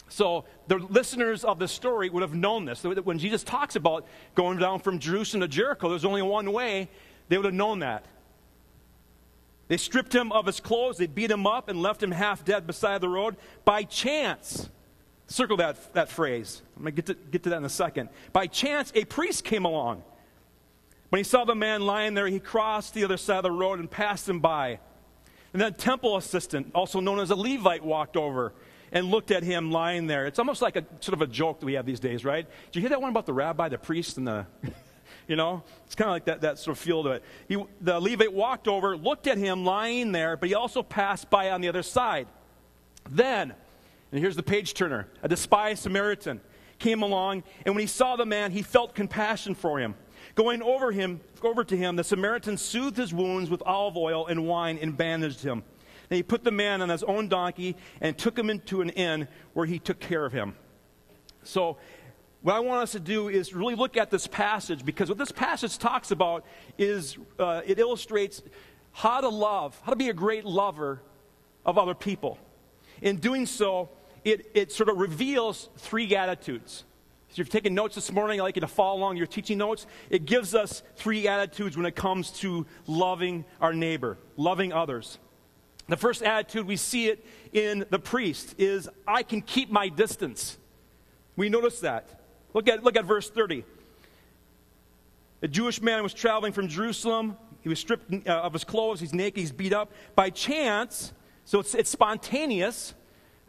So 0.08 0.44
the 0.66 0.76
listeners 0.76 1.44
of 1.44 1.58
the 1.58 1.68
story 1.68 2.10
would 2.10 2.22
have 2.22 2.34
known 2.34 2.64
this. 2.64 2.82
When 2.82 3.18
Jesus 3.18 3.42
talks 3.42 3.76
about 3.76 4.06
going 4.34 4.58
down 4.58 4.80
from 4.80 4.98
Jerusalem 4.98 5.42
to 5.42 5.48
Jericho, 5.48 5.88
there's 5.90 6.04
only 6.04 6.22
one 6.22 6.52
way 6.52 6.88
they 7.28 7.36
would 7.36 7.44
have 7.44 7.54
known 7.54 7.80
that. 7.80 8.04
They 9.68 9.76
stripped 9.76 10.14
him 10.14 10.32
of 10.32 10.46
his 10.46 10.60
clothes, 10.60 10.96
they 10.96 11.06
beat 11.06 11.30
him 11.30 11.46
up, 11.46 11.68
and 11.68 11.82
left 11.82 12.02
him 12.02 12.10
half 12.10 12.42
dead 12.42 12.66
beside 12.66 13.02
the 13.02 13.08
road 13.08 13.36
by 13.66 13.82
chance. 13.82 14.70
Circle 15.26 15.58
that, 15.58 15.92
that 15.92 16.08
phrase. 16.08 16.62
I'm 16.74 16.84
going 16.84 16.94
to 16.94 17.02
get 17.02 17.06
to 17.06 17.14
get 17.30 17.42
to 17.42 17.50
that 17.50 17.58
in 17.58 17.64
a 17.66 17.68
second. 17.68 18.08
By 18.32 18.46
chance, 18.46 18.90
a 18.94 19.04
priest 19.04 19.44
came 19.44 19.66
along. 19.66 20.02
When 21.10 21.18
he 21.18 21.24
saw 21.24 21.44
the 21.44 21.54
man 21.54 21.82
lying 21.82 22.14
there, 22.14 22.26
he 22.26 22.38
crossed 22.38 22.94
the 22.94 23.04
other 23.04 23.16
side 23.16 23.38
of 23.38 23.42
the 23.44 23.50
road 23.50 23.78
and 23.78 23.90
passed 23.90 24.28
him 24.28 24.40
by. 24.40 24.78
And 25.52 25.62
then 25.62 25.74
temple 25.74 26.16
assistant, 26.16 26.70
also 26.74 27.00
known 27.00 27.18
as 27.20 27.30
a 27.30 27.36
Levite, 27.36 27.82
walked 27.82 28.16
over 28.16 28.52
and 28.92 29.10
looked 29.10 29.30
at 29.30 29.42
him 29.42 29.70
lying 29.70 30.06
there. 30.06 30.26
It's 30.26 30.38
almost 30.38 30.60
like 30.60 30.76
a 30.76 30.84
sort 31.00 31.14
of 31.14 31.22
a 31.22 31.26
joke 31.26 31.60
that 31.60 31.66
we 31.66 31.74
have 31.74 31.86
these 31.86 32.00
days, 32.00 32.24
right? 32.24 32.46
Did 32.66 32.76
you 32.76 32.80
hear 32.82 32.90
that 32.90 33.00
one 33.00 33.10
about 33.10 33.26
the 33.26 33.32
rabbi, 33.32 33.68
the 33.68 33.78
priest, 33.78 34.18
and 34.18 34.26
the 34.26 34.46
You 35.28 35.36
know, 35.36 35.62
it's 35.84 35.94
kind 35.94 36.08
of 36.08 36.12
like 36.12 36.24
that, 36.24 36.40
that 36.40 36.58
sort 36.58 36.76
of 36.76 36.82
feel 36.82 37.02
to 37.04 37.10
it. 37.10 37.22
He, 37.48 37.62
the 37.82 38.00
Levite 38.00 38.32
walked 38.32 38.66
over, 38.66 38.96
looked 38.96 39.26
at 39.26 39.36
him 39.36 39.62
lying 39.62 40.10
there, 40.10 40.38
but 40.38 40.48
he 40.48 40.54
also 40.54 40.82
passed 40.82 41.28
by 41.28 41.50
on 41.50 41.60
the 41.60 41.68
other 41.68 41.82
side. 41.82 42.28
Then, 43.10 43.52
and 44.10 44.20
here's 44.20 44.36
the 44.36 44.42
page 44.42 44.72
turner, 44.72 45.06
a 45.22 45.28
despised 45.28 45.82
Samaritan 45.82 46.40
came 46.78 47.02
along, 47.02 47.42
and 47.66 47.74
when 47.74 47.82
he 47.82 47.86
saw 47.86 48.16
the 48.16 48.24
man, 48.24 48.52
he 48.52 48.62
felt 48.62 48.94
compassion 48.94 49.54
for 49.54 49.78
him. 49.78 49.94
Going 50.38 50.62
over 50.62 50.92
him, 50.92 51.20
over 51.42 51.64
to 51.64 51.76
him, 51.76 51.96
the 51.96 52.04
Samaritan 52.04 52.58
soothed 52.58 52.96
his 52.96 53.12
wounds 53.12 53.50
with 53.50 53.60
olive 53.66 53.96
oil 53.96 54.28
and 54.28 54.46
wine 54.46 54.78
and 54.80 54.96
bandaged 54.96 55.42
him. 55.42 55.64
Then 56.08 56.16
he 56.18 56.22
put 56.22 56.44
the 56.44 56.52
man 56.52 56.80
on 56.80 56.90
his 56.90 57.02
own 57.02 57.26
donkey 57.26 57.74
and 58.00 58.16
took 58.16 58.38
him 58.38 58.48
into 58.48 58.80
an 58.80 58.90
inn 58.90 59.26
where 59.54 59.66
he 59.66 59.80
took 59.80 59.98
care 59.98 60.24
of 60.24 60.32
him. 60.32 60.54
So 61.42 61.78
what 62.42 62.54
I 62.54 62.60
want 62.60 62.84
us 62.84 62.92
to 62.92 63.00
do 63.00 63.28
is 63.28 63.52
really 63.52 63.74
look 63.74 63.96
at 63.96 64.12
this 64.12 64.28
passage 64.28 64.84
because 64.84 65.08
what 65.08 65.18
this 65.18 65.32
passage 65.32 65.76
talks 65.76 66.12
about 66.12 66.44
is 66.78 67.18
uh, 67.40 67.62
it 67.66 67.80
illustrates 67.80 68.40
how 68.92 69.20
to 69.20 69.28
love, 69.28 69.76
how 69.82 69.90
to 69.90 69.96
be 69.96 70.08
a 70.08 70.14
great 70.14 70.44
lover 70.44 71.02
of 71.66 71.78
other 71.78 71.94
people. 71.94 72.38
In 73.02 73.16
doing 73.16 73.44
so, 73.44 73.88
it, 74.24 74.48
it 74.54 74.70
sort 74.70 74.88
of 74.88 74.98
reveals 74.98 75.68
three 75.78 76.14
attitudes. 76.14 76.84
If 77.30 77.36
you're 77.36 77.46
taking 77.46 77.74
notes 77.74 77.94
this 77.94 78.10
morning, 78.10 78.40
I'd 78.40 78.44
like 78.44 78.56
you 78.56 78.60
to 78.60 78.66
follow 78.66 78.98
along 78.98 79.16
your 79.16 79.26
teaching 79.26 79.58
notes. 79.58 79.86
It 80.10 80.24
gives 80.24 80.54
us 80.54 80.82
three 80.96 81.28
attitudes 81.28 81.76
when 81.76 81.86
it 81.86 81.94
comes 81.94 82.30
to 82.40 82.66
loving 82.86 83.44
our 83.60 83.72
neighbor, 83.72 84.18
loving 84.36 84.72
others. 84.72 85.18
The 85.88 85.96
first 85.96 86.22
attitude, 86.22 86.66
we 86.66 86.76
see 86.76 87.08
it 87.08 87.24
in 87.52 87.86
the 87.90 87.98
priest, 87.98 88.54
is 88.58 88.88
I 89.06 89.22
can 89.22 89.42
keep 89.42 89.70
my 89.70 89.88
distance. 89.88 90.58
We 91.36 91.48
notice 91.48 91.80
that. 91.80 92.20
Look 92.54 92.68
at, 92.68 92.82
look 92.82 92.96
at 92.96 93.04
verse 93.04 93.30
30. 93.30 93.64
A 95.42 95.48
Jewish 95.48 95.80
man 95.80 96.02
was 96.02 96.12
traveling 96.12 96.52
from 96.52 96.68
Jerusalem. 96.68 97.36
He 97.60 97.68
was 97.68 97.78
stripped 97.78 98.26
uh, 98.26 98.32
of 98.32 98.52
his 98.52 98.64
clothes. 98.64 99.00
He's 99.00 99.14
naked. 99.14 99.38
He's 99.38 99.52
beat 99.52 99.72
up. 99.72 99.92
By 100.14 100.30
chance, 100.30 101.12
so 101.44 101.60
it's, 101.60 101.74
it's 101.74 101.90
spontaneous, 101.90 102.94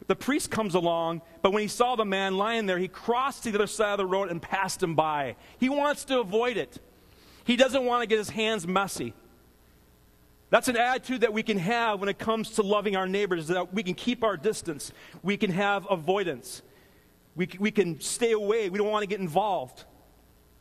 the 0.06 0.16
priest 0.16 0.50
comes 0.50 0.74
along, 0.74 1.22
but 1.42 1.52
when 1.52 1.62
he 1.62 1.68
saw 1.68 1.96
the 1.96 2.04
man 2.04 2.36
lying 2.36 2.66
there, 2.66 2.78
he 2.78 2.88
crossed 2.88 3.44
to 3.44 3.50
the 3.50 3.58
other 3.58 3.66
side 3.66 3.92
of 3.92 3.98
the 3.98 4.06
road 4.06 4.30
and 4.30 4.40
passed 4.40 4.82
him 4.82 4.94
by. 4.94 5.36
He 5.58 5.68
wants 5.68 6.04
to 6.06 6.20
avoid 6.20 6.56
it. 6.56 6.78
He 7.44 7.56
doesn't 7.56 7.84
want 7.84 8.02
to 8.02 8.06
get 8.06 8.18
his 8.18 8.30
hands 8.30 8.66
messy. 8.66 9.14
That's 10.50 10.66
an 10.66 10.76
attitude 10.76 11.20
that 11.20 11.32
we 11.32 11.44
can 11.44 11.58
have 11.58 12.00
when 12.00 12.08
it 12.08 12.18
comes 12.18 12.50
to 12.52 12.62
loving 12.62 12.96
our 12.96 13.06
neighbors, 13.06 13.46
that 13.48 13.72
we 13.72 13.84
can 13.84 13.94
keep 13.94 14.24
our 14.24 14.36
distance. 14.36 14.92
We 15.22 15.36
can 15.36 15.52
have 15.52 15.86
avoidance. 15.88 16.62
We, 17.36 17.48
we 17.58 17.70
can 17.70 18.00
stay 18.00 18.32
away. 18.32 18.68
We 18.68 18.78
don't 18.78 18.90
want 18.90 19.04
to 19.04 19.06
get 19.06 19.20
involved. 19.20 19.84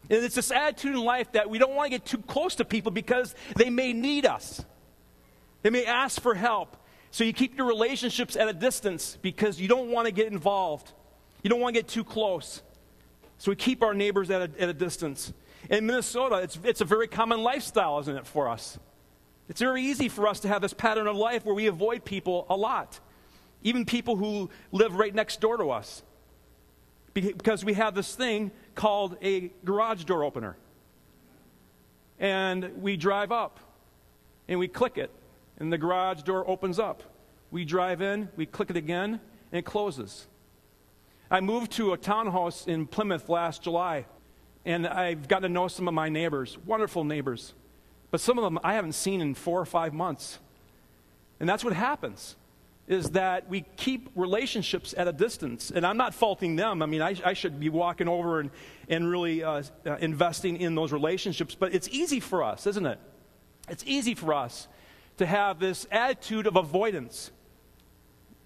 And 0.09 0.23
it's 0.23 0.35
this 0.35 0.51
attitude 0.51 0.93
in 0.93 1.01
life 1.01 1.31
that 1.31 1.49
we 1.49 1.57
don't 1.57 1.75
want 1.75 1.87
to 1.87 1.97
get 1.97 2.05
too 2.05 2.19
close 2.19 2.55
to 2.55 2.65
people 2.65 2.91
because 2.91 3.33
they 3.55 3.69
may 3.69 3.93
need 3.93 4.25
us. 4.25 4.63
They 5.63 5.71
may 5.71 5.85
ask 5.85 6.21
for 6.21 6.35
help. 6.35 6.77
So 7.11 7.23
you 7.23 7.33
keep 7.33 7.57
your 7.57 7.67
relationships 7.67 8.35
at 8.35 8.47
a 8.47 8.53
distance 8.53 9.17
because 9.21 9.59
you 9.59 9.67
don't 9.67 9.91
want 9.91 10.05
to 10.05 10.11
get 10.11 10.31
involved. 10.31 10.91
You 11.43 11.49
don't 11.49 11.59
want 11.59 11.75
to 11.75 11.81
get 11.81 11.87
too 11.87 12.03
close. 12.03 12.61
So 13.37 13.51
we 13.51 13.55
keep 13.55 13.81
our 13.81 13.93
neighbors 13.93 14.29
at 14.29 14.41
a, 14.41 14.61
at 14.61 14.69
a 14.69 14.73
distance. 14.73 15.33
In 15.69 15.85
Minnesota, 15.85 16.37
it's, 16.37 16.59
it's 16.63 16.81
a 16.81 16.85
very 16.85 17.07
common 17.07 17.41
lifestyle, 17.41 17.99
isn't 17.99 18.15
it, 18.15 18.27
for 18.27 18.47
us? 18.47 18.77
It's 19.47 19.59
very 19.59 19.83
easy 19.83 20.09
for 20.09 20.27
us 20.27 20.41
to 20.41 20.47
have 20.47 20.61
this 20.61 20.73
pattern 20.73 21.07
of 21.07 21.15
life 21.15 21.45
where 21.45 21.55
we 21.55 21.67
avoid 21.67 22.05
people 22.05 22.45
a 22.49 22.55
lot, 22.55 22.99
even 23.63 23.85
people 23.85 24.15
who 24.15 24.49
live 24.71 24.95
right 24.95 25.13
next 25.13 25.41
door 25.41 25.57
to 25.57 25.71
us 25.71 26.03
because 27.13 27.65
we 27.65 27.73
have 27.73 27.95
this 27.95 28.15
thing 28.15 28.51
called 28.75 29.17
a 29.21 29.51
garage 29.65 30.03
door 30.03 30.23
opener. 30.23 30.55
And 32.19 32.81
we 32.81 32.97
drive 32.97 33.31
up 33.31 33.59
and 34.47 34.59
we 34.59 34.67
click 34.67 34.97
it, 34.97 35.09
and 35.59 35.71
the 35.71 35.77
garage 35.77 36.23
door 36.23 36.47
opens 36.49 36.79
up. 36.79 37.03
We 37.51 37.65
drive 37.65 38.01
in, 38.01 38.29
we 38.35 38.45
click 38.45 38.69
it 38.69 38.77
again, 38.77 39.19
and 39.51 39.59
it 39.59 39.65
closes. 39.65 40.27
I 41.31 41.41
moved 41.41 41.71
to 41.73 41.93
a 41.93 41.97
townhouse 41.97 42.67
in 42.67 42.87
Plymouth 42.87 43.29
last 43.29 43.61
July, 43.61 44.05
and 44.65 44.87
I've 44.87 45.27
gotten 45.27 45.43
to 45.43 45.49
know 45.49 45.67
some 45.67 45.87
of 45.87 45.93
my 45.93 46.09
neighbors, 46.09 46.57
wonderful 46.65 47.03
neighbors. 47.03 47.53
But 48.11 48.21
some 48.21 48.37
of 48.37 48.43
them 48.43 48.59
I 48.63 48.73
haven't 48.73 48.93
seen 48.93 49.21
in 49.21 49.35
four 49.35 49.59
or 49.59 49.65
five 49.65 49.93
months. 49.93 50.39
And 51.39 51.47
that's 51.47 51.63
what 51.63 51.73
happens 51.73 52.35
is 52.87 53.11
that 53.11 53.47
we 53.47 53.61
keep 53.77 54.09
relationships 54.15 54.95
at 54.97 55.07
a 55.07 55.13
distance. 55.13 55.69
And 55.69 55.85
I'm 55.85 55.95
not 55.95 56.15
faulting 56.15 56.55
them. 56.55 56.81
I 56.81 56.87
mean, 56.87 57.03
I, 57.03 57.15
I 57.23 57.33
should 57.33 57.59
be 57.59 57.69
walking 57.69 58.07
over 58.07 58.39
and, 58.39 58.49
and 58.89 59.07
really 59.07 59.43
uh, 59.43 59.61
uh, 59.85 59.97
investing 59.97 60.57
in 60.57 60.73
those 60.73 60.91
relationships. 60.91 61.53
But 61.53 61.75
it's 61.75 61.87
easy 61.89 62.19
for 62.19 62.43
us, 62.43 62.65
isn't 62.65 62.87
it? 62.87 62.99
It's 63.69 63.83
easy 63.85 64.15
for 64.15 64.33
us 64.33 64.67
to 65.19 65.25
have 65.25 65.59
this 65.59 65.85
attitude 65.91 66.47
of 66.47 66.55
avoidance, 66.55 67.31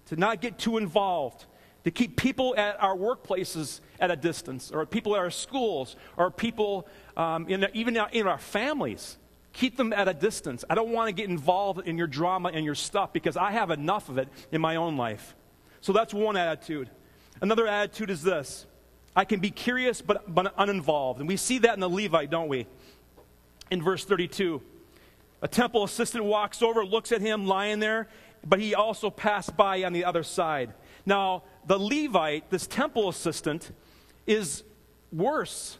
to 0.06 0.16
not 0.16 0.40
get 0.40 0.58
too 0.58 0.76
involved, 0.76 1.46
to 1.84 1.90
keep 1.92 2.16
people 2.16 2.54
at 2.56 2.82
our 2.82 2.96
workplaces 2.96 3.80
at 4.00 4.10
a 4.10 4.16
distance, 4.16 4.72
or 4.72 4.84
people 4.84 5.14
at 5.14 5.20
our 5.20 5.30
schools, 5.30 5.94
or 6.16 6.32
people 6.32 6.88
um, 7.16 7.48
in, 7.48 7.66
even 7.74 7.96
in 8.12 8.26
our 8.26 8.38
families 8.38 9.16
keep 9.52 9.76
them 9.76 9.92
at 9.92 10.08
a 10.08 10.14
distance. 10.14 10.64
I 10.68 10.74
don't 10.74 10.90
want 10.90 11.08
to 11.08 11.12
get 11.12 11.30
involved 11.30 11.86
in 11.86 11.96
your 11.96 12.08
drama 12.08 12.50
and 12.52 12.64
your 12.64 12.74
stuff 12.74 13.12
because 13.12 13.36
I 13.36 13.52
have 13.52 13.70
enough 13.70 14.08
of 14.08 14.18
it 14.18 14.28
in 14.50 14.60
my 14.60 14.74
own 14.74 14.96
life. 14.96 15.36
So 15.80 15.92
that's 15.92 16.12
one 16.12 16.36
attitude. 16.36 16.90
Another 17.40 17.68
attitude 17.68 18.10
is 18.10 18.20
this 18.20 18.66
I 19.14 19.24
can 19.24 19.38
be 19.38 19.52
curious 19.52 20.02
but, 20.02 20.34
but 20.34 20.52
uninvolved. 20.58 21.20
And 21.20 21.28
we 21.28 21.36
see 21.36 21.58
that 21.58 21.74
in 21.74 21.80
the 21.80 21.88
Levite, 21.88 22.30
don't 22.30 22.48
we? 22.48 22.66
In 23.70 23.80
verse 23.80 24.04
32. 24.04 24.60
A 25.44 25.48
temple 25.48 25.84
assistant 25.84 26.24
walks 26.24 26.60
over, 26.60 26.84
looks 26.84 27.12
at 27.12 27.20
him 27.20 27.46
lying 27.46 27.78
there, 27.78 28.08
but 28.44 28.58
he 28.58 28.74
also 28.74 29.10
passed 29.10 29.56
by 29.56 29.84
on 29.84 29.92
the 29.92 30.04
other 30.04 30.24
side. 30.24 30.74
Now, 31.06 31.44
the 31.64 31.78
Levite, 31.78 32.50
this 32.50 32.66
temple 32.66 33.08
assistant, 33.08 33.70
is 34.26 34.64
worse 35.12 35.78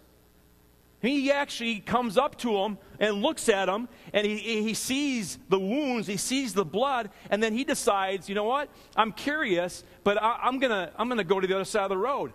he 1.04 1.30
actually 1.30 1.80
comes 1.80 2.16
up 2.16 2.38
to 2.38 2.56
him 2.56 2.78
and 2.99 3.21
looks 3.21 3.49
at 3.49 3.68
him, 3.68 3.88
and 4.12 4.26
he, 4.26 4.37
he 4.38 4.75
sees 4.75 5.38
the 5.49 5.59
wounds, 5.59 6.06
he 6.06 6.16
sees 6.16 6.54
the 6.54 6.64
blood, 6.64 7.11
and 7.30 7.42
then 7.42 7.52
he 7.52 7.64
decides, 7.64 8.28
you 8.28 8.35
know 8.35 8.44
what? 8.44 8.71
I'm 8.97 9.12
curious, 9.12 9.85
but 10.02 10.21
I, 10.23 10.49
am 10.49 10.59
going 10.59 10.71
to 10.71 10.90
I'm 10.97 11.09
going 11.09 11.18
to 11.18 11.25
go 11.25 11.40
to 11.40 11.47
the 11.47 11.54
other 11.54 11.64
side 11.64 11.85
of 11.85 11.90
the 11.90 11.99
road. 11.99 12.33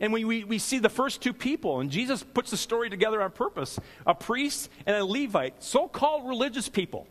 And 0.00 0.12
we, 0.12 0.24
we, 0.24 0.44
we 0.44 0.58
see 0.58 0.78
the 0.78 0.88
first 0.88 1.20
two 1.20 1.32
people, 1.32 1.80
and 1.80 1.90
Jesus 1.90 2.22
puts 2.22 2.50
the 2.50 2.56
story 2.56 2.90
together 2.90 3.22
on 3.22 3.30
purpose 3.30 3.78
a 4.06 4.14
priest 4.14 4.68
and 4.86 4.96
a 4.96 5.04
Levite, 5.04 5.62
so 5.62 5.86
called 5.86 6.28
religious 6.28 6.68
people. 6.68 7.06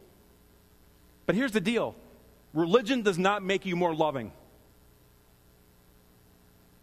But 1.26 1.36
here's 1.36 1.52
the 1.52 1.62
deal 1.62 1.96
religion 2.54 3.02
does 3.02 3.18
not 3.18 3.44
make 3.44 3.66
you 3.66 3.76
more 3.76 3.96
loving. 3.96 4.32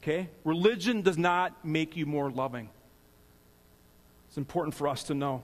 Okay? 0.03 0.31
Religion 0.45 1.03
does 1.03 1.19
not 1.19 1.65
make 1.65 1.97
you 1.97 2.07
more 2.07 2.31
loving. 2.31 2.71
It's 4.29 4.39
important 4.39 4.75
for 4.75 4.89
us 4.89 5.05
to 5.05 5.15
know. 5.15 5.43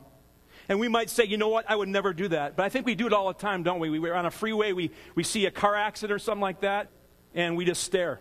And 0.68 0.80
we 0.80 0.88
might 0.88 1.10
say, 1.10 1.24
you 1.24 1.36
know 1.36 1.48
what, 1.48 1.68
I 1.68 1.76
would 1.76 1.88
never 1.88 2.14
do 2.14 2.28
that. 2.28 2.56
But 2.56 2.64
I 2.64 2.68
think 2.70 2.86
we 2.86 2.94
do 2.94 3.06
it 3.06 3.12
all 3.12 3.28
the 3.28 3.34
time, 3.34 3.62
don't 3.62 3.80
we? 3.80 3.98
We're 3.98 4.14
on 4.14 4.24
a 4.24 4.30
freeway, 4.30 4.72
we, 4.72 4.90
we 5.14 5.22
see 5.22 5.44
a 5.46 5.50
car 5.50 5.74
accident 5.74 6.14
or 6.14 6.18
something 6.18 6.40
like 6.40 6.60
that, 6.60 6.88
and 7.34 7.56
we 7.56 7.64
just 7.64 7.82
stare. 7.82 8.20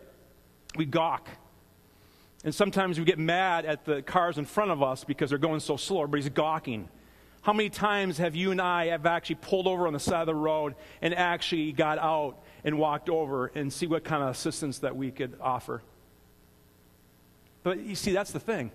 We 0.75 0.86
gawk. 0.86 1.30
And 2.44 2.54
sometimes 2.54 3.00
we 3.00 3.06
get 3.06 3.20
mad 3.20 3.66
at 3.66 3.86
the 3.86 4.02
cars 4.02 4.38
in 4.38 4.46
front 4.46 4.72
of 4.72 4.84
us 4.84 5.04
because 5.04 5.30
they're 5.30 5.40
going 5.40 5.62
so 5.62 5.78
slow. 5.78 6.04
Everybody's 6.04 6.30
gawking. 6.30 6.90
How 7.42 7.54
many 7.54 7.70
times 7.70 8.18
have 8.18 8.36
you 8.36 8.52
and 8.52 8.62
I 8.62 8.88
have 8.88 9.06
actually 9.06 9.36
pulled 9.36 9.68
over 9.68 9.88
on 9.88 9.94
the 9.94 10.00
side 10.00 10.22
of 10.22 10.28
the 10.28 10.36
road 10.36 10.76
and 11.02 11.14
actually 11.14 11.72
got 11.72 12.00
out 12.00 12.42
and 12.64 12.78
walked 12.78 13.10
over 13.10 13.48
and 13.48 13.72
see 13.72 13.88
what 13.88 14.04
kind 14.04 14.24
of 14.24 14.30
assistance 14.30 14.80
that 14.80 14.96
we 14.96 15.12
could 15.12 15.38
offer? 15.42 15.82
But 17.64 17.80
you 17.80 17.96
see, 17.96 18.12
that's 18.12 18.32
the 18.32 18.40
thing. 18.40 18.72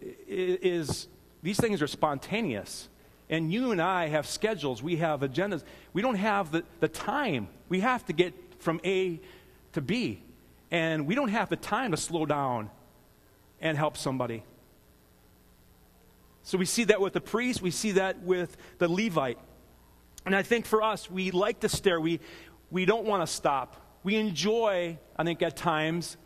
Is 0.00 1.08
these 1.42 1.58
things 1.58 1.82
are 1.82 1.86
spontaneous. 1.86 2.88
And 3.30 3.52
you 3.52 3.72
and 3.72 3.82
I 3.82 4.08
have 4.08 4.26
schedules, 4.26 4.82
we 4.82 4.96
have 4.96 5.20
agendas. 5.20 5.62
We 5.92 6.00
don't 6.00 6.14
have 6.14 6.50
the, 6.50 6.64
the 6.80 6.88
time. 6.88 7.48
We 7.68 7.80
have 7.80 8.06
to 8.06 8.14
get 8.14 8.32
from 8.60 8.80
A 8.84 9.20
to 9.74 9.82
B. 9.82 10.22
And 10.70 11.06
we 11.06 11.14
don't 11.14 11.28
have 11.28 11.50
the 11.50 11.56
time 11.56 11.90
to 11.90 11.96
slow 11.98 12.24
down 12.24 12.70
and 13.60 13.76
help 13.76 13.96
somebody. 13.96 14.42
So 16.42 16.56
we 16.56 16.64
see 16.64 16.84
that 16.84 17.00
with 17.00 17.12
the 17.12 17.20
priest, 17.20 17.60
we 17.60 17.70
see 17.70 17.92
that 17.92 18.22
with 18.22 18.56
the 18.78 18.88
Levite. 18.88 19.38
And 20.24 20.34
I 20.34 20.42
think 20.42 20.66
for 20.66 20.82
us, 20.82 21.10
we 21.10 21.30
like 21.30 21.60
to 21.60 21.68
stare. 21.68 22.00
We, 22.00 22.20
we 22.70 22.84
don't 22.84 23.04
want 23.04 23.26
to 23.26 23.32
stop. 23.32 23.98
We 24.02 24.16
enjoy, 24.16 24.98
I 25.16 25.24
think, 25.24 25.42
at 25.42 25.56
times, 25.56 26.16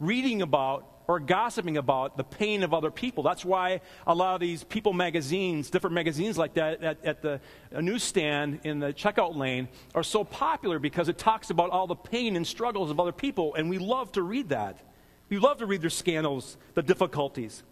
reading 0.00 0.42
about 0.42 0.98
or 1.08 1.18
gossiping 1.18 1.78
about 1.78 2.16
the 2.18 2.24
pain 2.24 2.62
of 2.62 2.74
other 2.74 2.90
people. 2.90 3.22
That's 3.22 3.44
why 3.44 3.80
a 4.06 4.14
lot 4.14 4.34
of 4.34 4.40
these 4.40 4.62
people 4.62 4.92
magazines, 4.92 5.70
different 5.70 5.94
magazines 5.94 6.36
like 6.36 6.54
that 6.54 6.82
at, 6.84 7.04
at 7.04 7.22
the 7.22 7.40
newsstand 7.72 8.60
in 8.64 8.78
the 8.78 8.92
checkout 8.92 9.34
lane, 9.34 9.68
are 9.94 10.02
so 10.02 10.22
popular 10.22 10.78
because 10.78 11.08
it 11.08 11.16
talks 11.16 11.50
about 11.50 11.70
all 11.70 11.86
the 11.86 11.96
pain 11.96 12.36
and 12.36 12.46
struggles 12.46 12.90
of 12.90 13.00
other 13.00 13.12
people, 13.12 13.54
and 13.54 13.70
we 13.70 13.78
love 13.78 14.12
to 14.12 14.22
read 14.22 14.50
that. 14.50 14.80
We 15.28 15.38
love 15.38 15.58
to 15.58 15.66
read 15.66 15.82
their 15.82 15.90
scandals, 15.90 16.56
the 16.74 16.82
difficulties. 16.82 17.62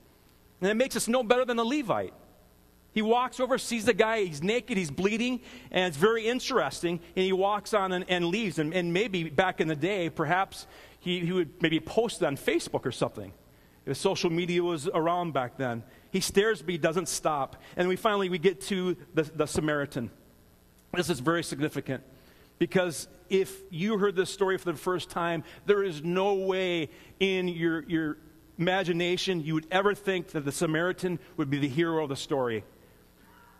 And 0.60 0.70
it 0.70 0.74
makes 0.74 0.96
us 0.96 1.08
no 1.08 1.22
better 1.22 1.44
than 1.44 1.56
the 1.56 1.64
Levite. 1.64 2.14
He 2.92 3.02
walks 3.02 3.40
over, 3.40 3.58
sees 3.58 3.84
the 3.84 3.92
guy, 3.92 4.24
he's 4.24 4.42
naked, 4.42 4.78
he's 4.78 4.90
bleeding, 4.90 5.40
and 5.70 5.84
it's 5.84 5.98
very 5.98 6.26
interesting. 6.26 7.00
And 7.14 7.24
he 7.24 7.32
walks 7.32 7.74
on 7.74 7.92
and, 7.92 8.06
and 8.08 8.26
leaves. 8.26 8.58
And, 8.58 8.72
and, 8.72 8.92
maybe 8.92 9.24
back 9.24 9.60
in 9.60 9.68
the 9.68 9.76
day, 9.76 10.08
perhaps 10.08 10.66
he, 11.00 11.20
he 11.20 11.32
would 11.32 11.60
maybe 11.60 11.78
post 11.78 12.22
it 12.22 12.26
on 12.26 12.38
Facebook 12.38 12.86
or 12.86 12.92
something. 12.92 13.32
If 13.84 13.98
social 13.98 14.30
media 14.30 14.62
was 14.62 14.88
around 14.88 15.32
back 15.32 15.58
then. 15.58 15.82
He 16.10 16.20
stares, 16.20 16.62
but 16.62 16.70
he 16.70 16.78
doesn't 16.78 17.08
stop. 17.08 17.62
And 17.76 17.86
we 17.86 17.96
finally 17.96 18.30
we 18.30 18.38
get 18.38 18.62
to 18.62 18.96
the, 19.14 19.24
the 19.24 19.46
Samaritan. 19.46 20.10
This 20.94 21.10
is 21.10 21.20
very 21.20 21.44
significant 21.44 22.02
because 22.58 23.08
if 23.28 23.60
you 23.70 23.98
heard 23.98 24.16
this 24.16 24.30
story 24.30 24.58
for 24.58 24.70
the 24.70 24.78
first 24.78 25.10
time, 25.10 25.44
there 25.66 25.82
is 25.82 26.02
no 26.02 26.34
way 26.34 26.88
in 27.20 27.48
your, 27.48 27.82
your 27.84 28.16
imagination 28.58 29.42
you 29.42 29.54
would 29.54 29.66
ever 29.70 29.94
think 29.94 30.28
that 30.28 30.44
the 30.44 30.52
Samaritan 30.52 31.18
would 31.36 31.50
be 31.50 31.58
the 31.58 31.68
hero 31.68 32.02
of 32.02 32.08
the 32.08 32.16
story. 32.16 32.64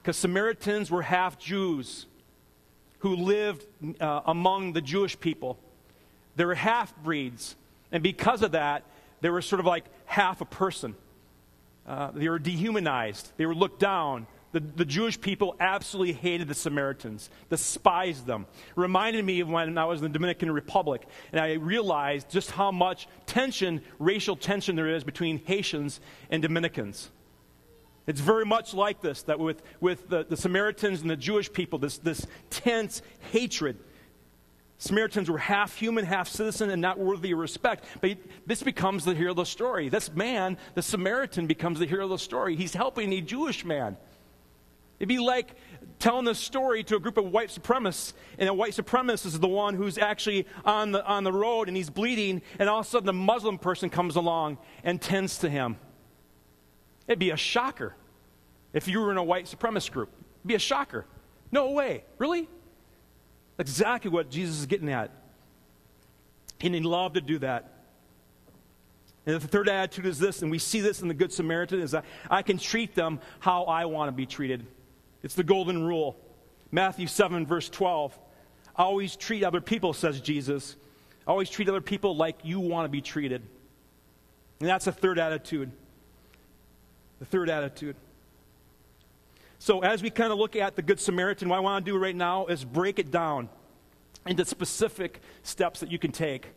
Because 0.03 0.17
Samaritans 0.17 0.91
were 0.91 1.03
half 1.03 1.39
Jews 1.39 2.07
who 3.01 3.17
lived 3.17 3.67
uh, 4.01 4.23
among 4.27 4.73
the 4.73 4.81
Jewish 4.81 5.19
people. 5.19 5.59
They 6.37 6.45
were 6.45 6.55
half 6.55 6.95
breeds. 7.03 7.57
And 7.93 8.03
because 8.03 8.43
of 8.43 8.53
that, 8.53 8.85
they 9.21 9.31
were 9.31 9.43
sort 9.43 9.61
of 9.61 9.67
like 9.67 9.85
half 10.07 10.41
a 10.41 10.45
person. 10.45 10.95
Uh, 11.87 12.11
they 12.13 12.29
were 12.29 12.39
dehumanized, 12.39 13.33
they 13.37 13.47
were 13.47 13.55
looked 13.55 13.81
down. 13.81 14.27
The, 14.57 14.63
the, 14.77 14.85
Jewish 14.87 15.21
people 15.21 15.55
absolutely 15.61 16.15
hated 16.15 16.49
the 16.49 16.55
Samaritans, 16.55 17.29
despised 17.51 18.25
them. 18.25 18.47
Reminded 18.75 19.23
me 19.23 19.41
of 19.41 19.51
when 19.51 19.77
I 19.77 19.85
was 19.85 20.01
in 20.01 20.05
the 20.05 20.09
Dominican 20.09 20.51
Republic, 20.51 21.07
and 21.31 21.39
I 21.39 21.53
realized 21.53 22.31
just 22.31 22.53
how 22.53 22.73
much 22.73 23.07
tension, 23.27 23.83
racial 23.99 24.35
tension, 24.35 24.75
there 24.75 24.89
is 24.89 25.05
between 25.05 25.45
Haitians 25.45 26.01
and 26.31 26.41
Dominicans. 26.41 27.11
It's 28.07 28.23
very 28.23 28.47
much 28.47 28.73
like 28.73 29.03
this, 29.03 29.25
that 29.25 29.39
with, 29.39 29.61
with 29.79 30.09
the, 30.09 30.25
the 30.25 30.39
Samaritans 30.39 31.03
and 31.03 31.11
the 31.11 31.19
Jewish 31.19 31.53
people, 31.53 31.79
this, 31.79 31.99
this 31.99 32.27
tense 32.49 33.03
hatred 33.33 33.77
Samaritans 34.79 35.31
were 35.31 35.39
half 35.39 35.75
human, 35.75 36.05
half 36.05 36.29
citizen, 36.29 36.69
and 36.69 36.83
not 36.83 36.99
worthy 36.99 37.33
of 37.33 37.39
respect. 37.39 37.85
But 38.01 38.19
this 38.47 38.63
becomes 38.63 39.05
the 39.05 39.15
hero 39.15 39.31
of 39.31 39.37
the 39.37 39.45
story. 39.45 39.89
This 39.89 40.13
man, 40.13 40.59
the 40.75 40.83
Samaritan, 40.83 41.47
becomes 41.47 41.79
the 41.79 41.87
hero 41.87 42.05
of 42.05 42.11
the 42.11 42.19
story. 42.19 42.57
He's 42.57 42.75
helping 42.75 43.13
a 43.15 43.23
Jewish 43.23 43.65
man. 43.65 43.97
It'd 44.99 45.09
be 45.09 45.19
like 45.19 45.55
telling 45.99 46.25
this 46.25 46.39
story 46.39 46.85
to 46.85 46.97
a 46.97 47.01
group 47.01 47.17
of 47.17 47.31
white 47.31 47.49
supremacists, 47.49 48.13
and 48.39 48.49
a 48.49 48.55
white 48.55 48.73
supremacist 48.73 49.27
is 49.27 49.41
the 49.41 49.49
one 49.49 49.75
who's 49.75 49.99
actually 49.99 50.47
on 50.65 50.93
the, 50.93 51.05
on 51.05 51.25
the 51.25 51.33
road 51.33 51.69
and 51.69 51.77
he's 51.77 51.91
bleeding, 51.91 52.43
and 52.59 52.69
all 52.69 52.81
of 52.81 52.87
a 52.87 52.89
sudden 52.89 53.09
a 53.09 53.13
Muslim 53.13 53.59
person 53.59 53.91
comes 53.91 54.17
along 54.17 54.59
and 54.85 55.01
tends 55.01 55.39
to 55.39 55.49
him. 55.49 55.77
It'd 57.07 57.19
be 57.19 57.31
a 57.31 57.37
shocker 57.37 57.95
if 58.73 58.89
you 58.89 59.01
were 59.01 59.11
in 59.11 59.17
a 59.17 59.25
white 59.25 59.47
supremacist 59.47 59.93
group. 59.93 60.11
It'd 60.41 60.49
be 60.49 60.55
a 60.55 60.59
shocker. 60.59 61.07
No 61.53 61.71
way. 61.71 62.05
Really? 62.19 62.49
Exactly 63.59 64.11
what 64.11 64.31
Jesus 64.31 64.59
is 64.59 64.67
getting 64.67 64.91
at. 64.91 65.11
And 66.61 66.75
he 66.75 66.81
loved 66.81 67.15
to 67.15 67.21
do 67.21 67.39
that. 67.39 67.73
And 69.25 69.35
the 69.35 69.49
third 69.49 69.69
attitude 69.69 70.07
is 70.07 70.19
this, 70.19 70.43
and 70.43 70.51
we 70.51 70.59
see 70.59 70.81
this 70.81 71.03
in 71.03 71.09
the 71.09 71.15
Good 71.15 71.33
Samaritan, 71.33 71.81
is 71.81 71.91
that 71.91 72.05
I 72.31 72.43
can 72.43 72.59
treat 72.59 72.95
them 72.95 73.21
how 73.41 73.65
I 73.65 73.87
want 73.87 74.09
to 74.09 74.13
be 74.13 74.25
treated. 74.25 74.67
It's 75.27 75.35
the 75.35 75.43
golden 75.43 75.83
rule. 75.83 76.17
Matthew 76.71 77.09
7, 77.09 77.47
verse 77.47 77.69
12. 77.69 78.17
Always 78.77 79.17
treat 79.17 79.43
other 79.43 79.61
people, 79.61 79.93
says 79.93 80.21
Jesus. 80.21 80.77
Always 81.27 81.51
treat 81.51 81.69
other 81.69 81.81
people 81.81 82.15
like 82.15 82.37
you 82.45 82.61
want 82.61 82.85
to 82.85 82.89
be 82.89 83.01
treated. 83.01 83.43
And 84.61 84.69
that's 84.69 84.85
the 84.85 84.93
third 84.93 85.19
attitude. 85.19 85.73
The 87.19 87.25
third 87.25 87.51
attitude. 87.51 87.97
So, 89.59 89.81
as 89.81 90.01
we 90.01 90.11
kind 90.11 90.33
of 90.33 90.39
look 90.39 90.55
at 90.55 90.77
the 90.77 90.83
Good 90.83 91.01
Samaritan, 91.01 91.49
what 91.49 91.57
I 91.57 91.61
want 91.61 91.85
to 91.85 91.91
do 91.91 91.99
right 91.99 92.15
now 92.15 92.47
is 92.47 92.65
break 92.65 93.01
it 93.01 93.11
down 93.11 93.49
into 94.27 94.45
specific 94.45 95.21
steps 95.43 95.81
that 95.81 95.91
you 95.91 95.99
can 95.99 96.13
take. 96.13 96.53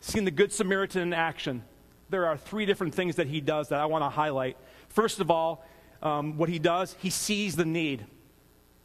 Seeing 0.00 0.24
the 0.24 0.32
Good 0.32 0.52
Samaritan 0.52 1.02
in 1.02 1.12
action, 1.12 1.62
there 2.10 2.26
are 2.26 2.36
three 2.36 2.66
different 2.66 2.96
things 2.96 3.14
that 3.14 3.28
he 3.28 3.40
does 3.40 3.68
that 3.68 3.78
I 3.78 3.86
want 3.86 4.02
to 4.02 4.08
highlight. 4.08 4.56
First 4.88 5.20
of 5.20 5.30
all, 5.30 5.64
um, 6.02 6.36
what 6.36 6.48
he 6.48 6.58
does, 6.58 6.96
he 7.00 7.10
sees 7.10 7.56
the 7.56 7.64
need. 7.64 8.04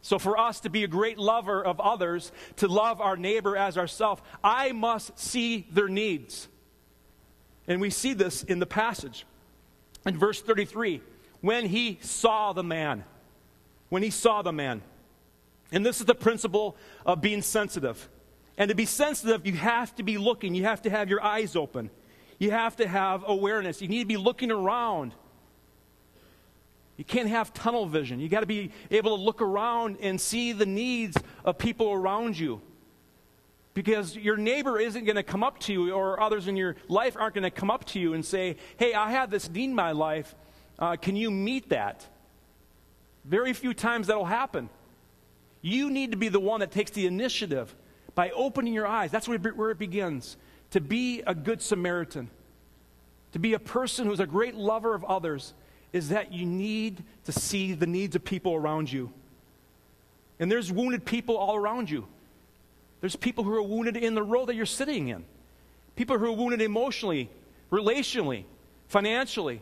So, 0.02 0.20
for 0.20 0.38
us 0.38 0.62
to 0.62 0.70
be 0.70 0.84
a 0.84 0.88
great 0.88 1.18
lover 1.18 1.64
of 1.64 1.80
others, 1.80 2.32
to 2.58 2.68
love 2.68 3.02
our 3.02 3.18
neighbor 3.18 3.58
as 3.58 3.78
ourselves, 3.78 4.22
I 4.44 4.72
must 4.72 5.20
see 5.20 5.68
their 5.72 5.90
needs. 5.90 6.48
And 7.68 7.82
we 7.82 7.90
see 7.90 8.14
this 8.14 8.44
in 8.44 8.60
the 8.60 8.66
passage. 8.66 9.26
In 10.06 10.18
verse 10.18 10.42
33, 10.42 11.02
when 11.42 11.66
he 11.66 12.00
saw 12.02 12.54
the 12.54 12.64
man 12.64 13.04
when 13.90 14.04
he 14.04 14.10
saw 14.10 14.42
the 14.42 14.52
man. 14.52 14.82
And 15.72 15.86
this 15.86 16.00
is 16.00 16.06
the 16.06 16.16
principle 16.16 16.76
of 17.06 17.22
being 17.22 17.42
sensitive. 17.42 18.10
And 18.58 18.70
to 18.70 18.76
be 18.76 18.86
sensitive, 18.86 19.46
you 19.46 19.54
have 19.54 19.96
to 19.96 20.04
be 20.04 20.18
looking, 20.18 20.56
you 20.56 20.64
have 20.64 20.82
to 20.84 20.90
have 20.90 21.10
your 21.10 21.24
eyes 21.24 21.56
open, 21.56 21.90
you 22.40 22.52
have 22.52 22.76
to 22.78 22.88
have 22.88 23.24
awareness, 23.28 23.82
you 23.82 23.88
need 23.88 24.02
to 24.02 24.08
be 24.08 24.18
looking 24.18 24.52
around. 24.52 25.14
You 26.98 27.06
can't 27.06 27.30
have 27.30 27.54
tunnel 27.54 27.86
vision. 27.86 28.20
You 28.20 28.28
got 28.28 28.40
to 28.42 28.48
be 28.48 28.72
able 28.90 29.16
to 29.16 29.24
look 29.24 29.42
around 29.42 29.98
and 30.02 30.20
see 30.20 30.52
the 30.52 30.66
needs 30.66 31.16
of 31.46 31.58
people 31.58 31.92
around 31.94 32.38
you. 32.38 32.60
Because 33.76 34.16
your 34.16 34.36
neighbor 34.36 34.80
isn't 34.80 35.06
going 35.06 35.16
to 35.16 35.24
come 35.24 35.44
up 35.44 35.60
to 35.62 35.74
you, 35.74 35.94
or 35.94 36.20
others 36.20 36.48
in 36.48 36.58
your 36.58 36.76
life 36.88 37.16
aren't 37.16 37.36
going 37.36 37.44
to 37.44 37.52
come 37.52 37.70
up 37.70 37.86
to 37.86 38.00
you 38.00 38.16
and 38.16 38.26
say, 38.26 38.58
Hey, 38.78 38.96
I 38.96 39.12
have 39.12 39.30
this 39.30 39.48
need 39.48 39.66
in 39.66 39.76
my 39.76 39.92
life. 39.92 40.34
Uh, 40.80 40.96
can 40.96 41.16
you 41.16 41.30
meet 41.30 41.70
that? 41.70 42.08
Very 43.24 43.54
few 43.54 43.76
times 43.76 44.08
that'll 44.08 44.26
happen. 44.26 44.70
You 45.62 45.92
need 45.92 46.12
to 46.12 46.18
be 46.18 46.30
the 46.30 46.40
one 46.40 46.62
that 46.62 46.72
takes 46.72 46.92
the 46.92 47.06
initiative 47.06 47.76
by 48.16 48.32
opening 48.32 48.74
your 48.74 48.88
eyes. 48.88 49.12
That's 49.12 49.28
where 49.28 49.70
it 49.70 49.78
begins. 49.78 50.38
To 50.72 50.82
be 50.82 51.22
a 51.28 51.36
good 51.36 51.62
Samaritan, 51.62 52.30
to 53.34 53.40
be 53.40 53.54
a 53.54 53.60
person 53.60 54.08
who's 54.08 54.20
a 54.20 54.26
great 54.26 54.56
lover 54.56 54.96
of 54.96 55.04
others, 55.04 55.54
is 55.94 56.10
that 56.10 56.32
you 56.32 56.46
need 56.46 57.04
to 57.26 57.32
see 57.32 57.74
the 57.74 57.88
needs 57.88 58.16
of 58.16 58.24
people 58.24 58.54
around 58.54 58.92
you. 58.92 59.12
And 60.40 60.52
there's 60.52 60.72
wounded 60.72 61.06
people 61.06 61.38
all 61.38 61.56
around 61.56 61.90
you. 61.90 62.08
There's 63.02 63.16
people 63.16 63.44
who 63.44 63.54
are 63.54 63.62
wounded 63.62 63.96
in 63.98 64.16
the 64.16 64.24
row 64.24 64.46
that 64.46 64.56
you're 64.56 64.66
sitting 64.66 65.10
in, 65.10 65.24
people 65.96 66.18
who 66.18 66.26
are 66.26 66.32
wounded 66.32 66.62
emotionally, 66.62 67.30
relationally, 67.72 68.44
financially. 68.88 69.62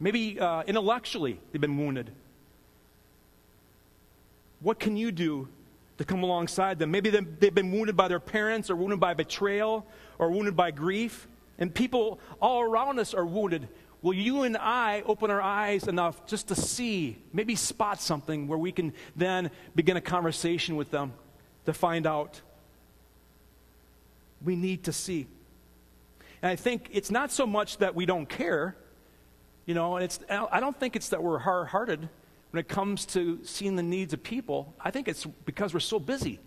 Maybe 0.00 0.40
uh, 0.40 0.62
intellectually, 0.62 1.38
they've 1.52 1.60
been 1.60 1.78
wounded. 1.78 2.10
What 4.60 4.78
can 4.78 4.96
you 4.96 5.12
do 5.12 5.48
to 5.98 6.04
come 6.04 6.22
alongside 6.22 6.78
them? 6.78 6.90
Maybe 6.90 7.10
they've 7.10 7.54
been 7.54 7.70
wounded 7.70 7.96
by 7.96 8.08
their 8.08 8.20
parents, 8.20 8.70
or 8.70 8.76
wounded 8.76 9.00
by 9.00 9.14
betrayal, 9.14 9.86
or 10.18 10.30
wounded 10.30 10.56
by 10.56 10.70
grief. 10.70 11.26
And 11.62 11.72
people 11.72 12.18
all 12.40 12.60
around 12.60 12.98
us 12.98 13.14
are 13.14 13.24
wounded. 13.24 13.68
will 14.02 14.14
you 14.14 14.42
and 14.42 14.56
I 14.56 15.04
open 15.06 15.30
our 15.30 15.40
eyes 15.40 15.86
enough 15.86 16.26
just 16.26 16.48
to 16.48 16.56
see, 16.56 17.18
maybe 17.32 17.54
spot 17.54 18.02
something 18.02 18.48
where 18.48 18.58
we 18.58 18.72
can 18.72 18.92
then 19.14 19.48
begin 19.76 19.96
a 19.96 20.00
conversation 20.00 20.74
with 20.74 20.90
them 20.90 21.12
to 21.66 21.72
find 21.72 22.04
out? 22.04 22.40
We 24.44 24.56
need 24.56 24.82
to 24.84 24.92
see. 24.92 25.28
And 26.42 26.50
I 26.50 26.56
think 26.56 26.88
it's 26.90 27.12
not 27.12 27.30
so 27.30 27.46
much 27.46 27.78
that 27.78 27.94
we 27.94 28.06
don't 28.06 28.28
care, 28.28 28.74
you 29.64 29.74
know, 29.74 29.94
and 29.94 30.04
it's, 30.04 30.18
I 30.28 30.58
don't 30.58 30.76
think 30.76 30.96
it's 30.96 31.10
that 31.10 31.22
we're 31.22 31.38
hard 31.38 31.68
hearted 31.68 32.08
when 32.50 32.58
it 32.58 32.66
comes 32.66 33.06
to 33.06 33.38
seeing 33.44 33.76
the 33.76 33.84
needs 33.84 34.12
of 34.12 34.24
people. 34.24 34.74
I 34.80 34.90
think 34.90 35.06
it's 35.06 35.24
because 35.44 35.72
we're 35.72 35.78
so 35.78 36.00
busy. 36.00 36.40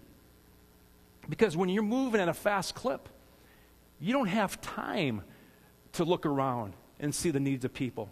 Because 1.30 1.56
when 1.56 1.69
you're 1.69 1.84
moving 1.84 2.19
at 2.19 2.28
a 2.28 2.34
fast 2.34 2.75
clip, 2.75 3.08
you 4.06 4.13
don't 4.13 4.28
have 4.28 4.62
time 4.62 5.24
to 5.94 6.04
look 6.04 6.28
around 6.28 6.74
and 7.00 7.13
see 7.13 7.32
the 7.32 7.39
needs 7.39 7.65
of 7.65 7.74
people. 7.74 8.08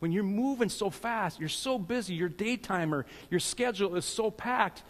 When 0.00 0.12
you're 0.12 0.22
moving 0.22 0.68
so 0.68 0.90
fast, 0.90 1.40
you're 1.40 1.48
so 1.48 1.78
busy, 1.78 2.12
your 2.12 2.28
daytimer, 2.28 3.06
your 3.30 3.40
schedule 3.40 3.96
is 3.96 4.04
so 4.04 4.30
packed, 4.30 4.82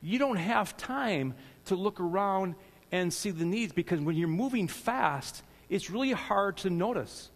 you 0.00 0.20
don't 0.20 0.36
have 0.36 0.76
time 0.76 1.34
to 1.64 1.74
look 1.74 1.98
around 1.98 2.54
and 2.92 3.12
see 3.12 3.32
the 3.32 3.44
needs 3.44 3.72
because 3.72 3.98
when 3.98 4.14
you're 4.14 4.28
moving 4.28 4.68
fast, 4.68 5.42
it's 5.68 5.90
really 5.90 6.12
hard 6.12 6.58
to 6.58 6.70
notice. 6.70 7.30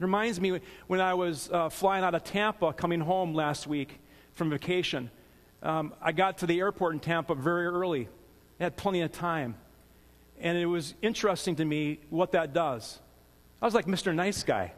It 0.00 0.02
reminds 0.02 0.40
me 0.40 0.58
when 0.88 1.00
I 1.00 1.14
was 1.14 1.48
uh, 1.52 1.68
flying 1.68 2.02
out 2.02 2.16
of 2.16 2.24
Tampa 2.24 2.72
coming 2.72 3.00
home 3.00 3.32
last 3.32 3.68
week 3.68 4.00
from 4.34 4.50
vacation. 4.50 5.08
Um, 5.62 5.94
I 6.02 6.10
got 6.10 6.38
to 6.38 6.46
the 6.46 6.58
airport 6.58 6.94
in 6.94 7.00
Tampa 7.00 7.36
very 7.36 7.66
early. 7.66 8.08
I 8.58 8.64
had 8.64 8.76
plenty 8.76 9.02
of 9.02 9.12
time. 9.12 9.54
And 10.40 10.56
it 10.56 10.66
was 10.66 10.94
interesting 11.02 11.56
to 11.56 11.64
me 11.64 12.00
what 12.08 12.32
that 12.32 12.52
does. 12.52 12.98
I 13.60 13.66
was 13.66 13.74
like 13.74 13.86
Mr. 13.86 14.14
Nice 14.14 14.42
Guy. 14.42 14.72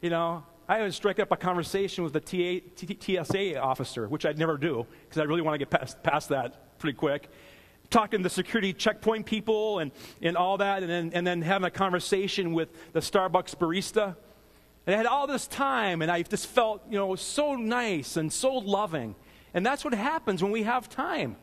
You 0.00 0.10
know, 0.10 0.44
I 0.68 0.82
would 0.82 0.92
strike 0.92 1.18
up 1.18 1.32
a 1.32 1.36
conversation 1.36 2.04
with 2.04 2.12
the 2.12 2.20
TA, 2.20 3.24
TSA 3.24 3.60
officer, 3.60 4.08
which 4.08 4.26
I'd 4.26 4.38
never 4.38 4.56
do 4.56 4.86
because 5.02 5.20
I 5.20 5.24
really 5.24 5.42
want 5.42 5.54
to 5.54 5.58
get 5.58 5.70
past, 5.70 6.02
past 6.02 6.28
that 6.30 6.78
pretty 6.78 6.96
quick 6.96 7.30
talking 7.90 8.20
to 8.20 8.22
the 8.22 8.30
security 8.30 8.72
checkpoint 8.72 9.26
people 9.26 9.78
and, 9.78 9.90
and 10.20 10.36
all 10.36 10.58
that, 10.58 10.82
and 10.82 10.90
then, 10.90 11.10
and 11.14 11.26
then 11.26 11.42
having 11.42 11.66
a 11.66 11.70
conversation 11.70 12.52
with 12.52 12.68
the 12.92 13.00
Starbucks 13.00 13.56
barista. 13.56 14.16
And 14.86 14.94
I 14.94 14.96
had 14.96 15.06
all 15.06 15.26
this 15.26 15.46
time, 15.46 16.02
and 16.02 16.10
I 16.10 16.22
just 16.22 16.46
felt, 16.46 16.82
you 16.90 16.98
know, 16.98 17.14
so 17.14 17.54
nice 17.56 18.16
and 18.16 18.32
so 18.32 18.54
loving. 18.54 19.14
And 19.54 19.64
that's 19.64 19.84
what 19.84 19.94
happens 19.94 20.42
when 20.42 20.52
we 20.52 20.64
have 20.64 20.88
time, 20.88 21.36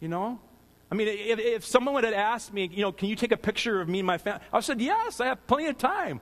you 0.00 0.08
know? 0.08 0.40
I 0.90 0.94
mean, 0.94 1.08
if, 1.08 1.38
if 1.38 1.64
someone 1.64 1.94
would 1.94 2.04
have 2.04 2.14
asked 2.14 2.52
me, 2.52 2.70
you 2.72 2.82
know, 2.82 2.92
can 2.92 3.08
you 3.08 3.16
take 3.16 3.32
a 3.32 3.36
picture 3.36 3.80
of 3.80 3.88
me 3.88 4.00
and 4.00 4.06
my 4.06 4.18
family? 4.18 4.40
I 4.52 4.60
said, 4.60 4.80
yes, 4.80 5.20
I 5.20 5.26
have 5.26 5.46
plenty 5.46 5.66
of 5.66 5.78
time. 5.78 6.20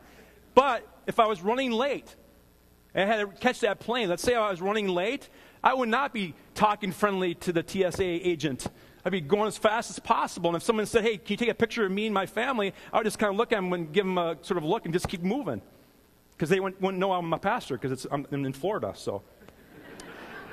But 0.54 0.86
if 1.06 1.18
I 1.18 1.26
was 1.26 1.42
running 1.42 1.72
late, 1.72 2.14
I 2.94 3.00
had 3.00 3.20
to 3.20 3.26
catch 3.26 3.60
that 3.60 3.80
plane. 3.80 4.08
Let's 4.08 4.22
say 4.22 4.34
I 4.34 4.50
was 4.50 4.60
running 4.60 4.88
late, 4.88 5.28
I 5.64 5.74
would 5.74 5.88
not 5.88 6.12
be 6.12 6.34
talking 6.54 6.92
friendly 6.92 7.34
to 7.36 7.52
the 7.52 7.64
TSA 7.66 8.04
agent 8.04 8.68
I'd 9.04 9.10
be 9.10 9.20
going 9.20 9.48
as 9.48 9.58
fast 9.58 9.90
as 9.90 9.98
possible. 9.98 10.50
And 10.50 10.56
if 10.56 10.62
someone 10.62 10.86
said, 10.86 11.02
hey, 11.02 11.16
can 11.16 11.32
you 11.32 11.36
take 11.36 11.48
a 11.48 11.54
picture 11.54 11.84
of 11.84 11.90
me 11.90 12.06
and 12.06 12.14
my 12.14 12.26
family? 12.26 12.72
I 12.92 12.98
would 12.98 13.04
just 13.04 13.18
kind 13.18 13.30
of 13.30 13.36
look 13.36 13.52
at 13.52 13.56
them 13.56 13.72
and 13.72 13.92
give 13.92 14.04
them 14.04 14.16
a 14.16 14.36
sort 14.42 14.58
of 14.58 14.64
look 14.64 14.84
and 14.84 14.94
just 14.94 15.08
keep 15.08 15.22
moving. 15.22 15.60
Because 16.32 16.48
they 16.48 16.60
wouldn't, 16.60 16.80
wouldn't, 16.80 17.00
know 17.00 17.12
I'm 17.12 17.32
a 17.32 17.38
pastor 17.38 17.76
because 17.76 18.06
I'm, 18.10 18.26
I'm 18.30 18.44
in 18.44 18.52
Florida, 18.52 18.92
so. 18.94 19.22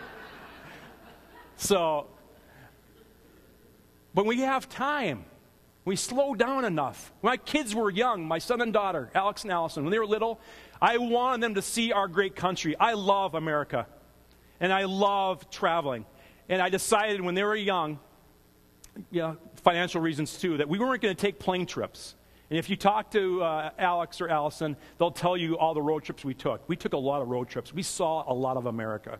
so, 1.57 2.07
but 4.13 4.25
we 4.25 4.41
have 4.41 4.67
time. 4.69 5.25
We 5.85 5.95
slow 5.95 6.35
down 6.35 6.65
enough. 6.65 7.11
When 7.21 7.31
my 7.31 7.37
kids 7.37 7.73
were 7.73 7.89
young, 7.89 8.27
my 8.27 8.39
son 8.39 8.61
and 8.61 8.71
daughter, 8.71 9.09
Alex 9.15 9.43
and 9.43 9.51
Allison, 9.51 9.83
when 9.83 9.91
they 9.91 9.99
were 9.99 10.05
little, 10.05 10.39
I 10.81 10.97
wanted 10.97 11.41
them 11.41 11.55
to 11.55 11.61
see 11.61 11.91
our 11.91 12.07
great 12.07 12.35
country. 12.35 12.75
I 12.77 12.93
love 12.93 13.33
America, 13.33 13.87
and 14.59 14.71
I 14.71 14.85
love 14.85 15.49
traveling. 15.49 16.05
And 16.47 16.61
I 16.61 16.69
decided 16.69 17.21
when 17.21 17.35
they 17.35 17.43
were 17.43 17.55
young 17.55 17.99
you 19.11 19.21
know, 19.21 19.37
financial 19.63 20.01
reasons 20.01 20.37
too, 20.37 20.57
that 20.57 20.67
we 20.67 20.79
weren't 20.79 21.01
going 21.01 21.15
to 21.15 21.21
take 21.21 21.39
plane 21.39 21.65
trips. 21.65 22.15
And 22.49 22.57
if 22.57 22.69
you 22.69 22.75
talk 22.75 23.11
to 23.11 23.43
uh, 23.43 23.69
Alex 23.77 24.21
or 24.21 24.29
Allison, 24.29 24.75
they'll 24.97 25.11
tell 25.11 25.37
you 25.37 25.57
all 25.57 25.73
the 25.73 25.81
road 25.81 26.03
trips 26.03 26.25
we 26.25 26.33
took. 26.33 26.67
We 26.67 26.75
took 26.75 26.93
a 26.93 26.97
lot 26.97 27.21
of 27.21 27.27
road 27.27 27.47
trips. 27.47 27.73
We 27.73 27.83
saw 27.83 28.23
a 28.31 28.33
lot 28.33 28.57
of 28.57 28.65
America. 28.65 29.19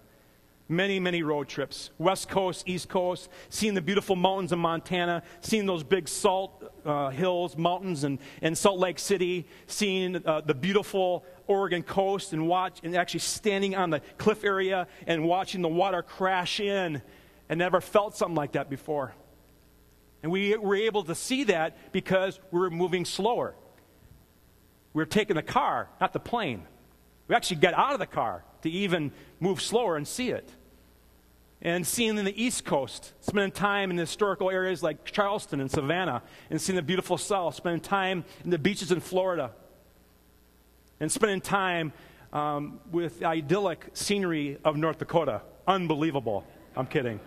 Many, 0.72 1.00
many 1.00 1.24
road 1.24 1.48
trips. 1.48 1.90
West 1.98 2.30
Coast, 2.30 2.70
East 2.70 2.90
Coast, 2.90 3.28
seeing 3.50 3.74
the 3.74 3.82
beautiful 3.82 4.16
mountains 4.16 4.52
of 4.52 4.60
Montana, 4.60 5.24
seeing 5.42 5.66
those 5.66 5.84
big 5.84 6.08
salt 6.08 6.72
uh, 6.86 7.10
hills, 7.10 7.58
mountains, 7.58 8.04
and, 8.04 8.20
and 8.44 8.56
Salt 8.56 8.78
Lake 8.78 9.00
City, 9.00 9.48
seeing 9.66 10.24
uh, 10.28 10.42
the 10.42 10.54
beautiful 10.54 11.26
Oregon 11.48 11.82
coast, 11.82 12.34
and 12.34 12.48
watch 12.48 12.82
and 12.84 12.96
actually 12.96 13.22
standing 13.22 13.76
on 13.76 13.90
the 13.90 14.00
cliff 14.20 14.44
area 14.44 14.88
and 15.08 15.24
watching 15.24 15.64
the 15.64 15.68
water 15.68 16.04
crash 16.04 16.60
in. 16.60 17.02
And 17.50 17.58
never 17.58 17.82
felt 17.82 18.16
something 18.16 18.36
like 18.36 18.52
that 18.52 18.70
before. 18.70 19.16
And 20.22 20.32
we 20.32 20.56
were 20.56 20.76
able 20.76 21.04
to 21.06 21.16
see 21.16 21.46
that 21.46 21.92
because 21.92 22.40
we 22.52 22.60
were 22.60 22.70
moving 22.70 23.06
slower. 23.06 23.56
We 24.94 25.02
were 25.02 25.08
taking 25.08 25.36
the 25.36 25.42
car, 25.42 25.90
not 26.00 26.14
the 26.14 26.20
plane. 26.20 26.68
We 27.28 27.34
actually 27.34 27.58
got 27.58 27.74
out 27.74 27.94
of 27.94 28.00
the 28.00 28.06
car 28.06 28.44
to 28.62 28.70
even 28.70 29.12
move 29.40 29.62
slower 29.62 29.98
and 29.98 30.08
see 30.08 30.30
it. 30.30 30.48
And 31.62 31.86
seeing 31.86 32.17
in 32.17 32.24
the 32.24 32.41
East 32.41 32.63
Coast, 32.63 33.13
spending 33.19 33.52
time 33.52 33.91
in 33.91 33.98
historical 33.98 34.50
areas 34.50 34.82
like 34.82 35.04
Charleston 35.04 35.60
and 35.60 35.69
Savannah, 35.69 36.24
and 36.50 36.62
seeing 36.62 36.78
the 36.78 36.82
beautiful 36.82 37.17
South, 37.17 37.56
spending 37.56 37.82
time 37.82 38.24
in 38.45 38.50
the 38.50 38.58
beaches 38.58 38.91
in 38.91 39.02
Florida, 39.02 39.52
and 41.02 41.12
spending 41.12 41.41
time 41.41 41.91
um, 42.32 42.80
with 42.91 43.19
the 43.19 43.26
idyllic 43.26 43.89
scenery 43.93 44.58
of 44.63 44.78
North 44.78 45.00
Dakota. 45.00 45.41
Unbelievable. 45.67 46.45
I'm 46.78 46.88
kidding. 46.88 47.19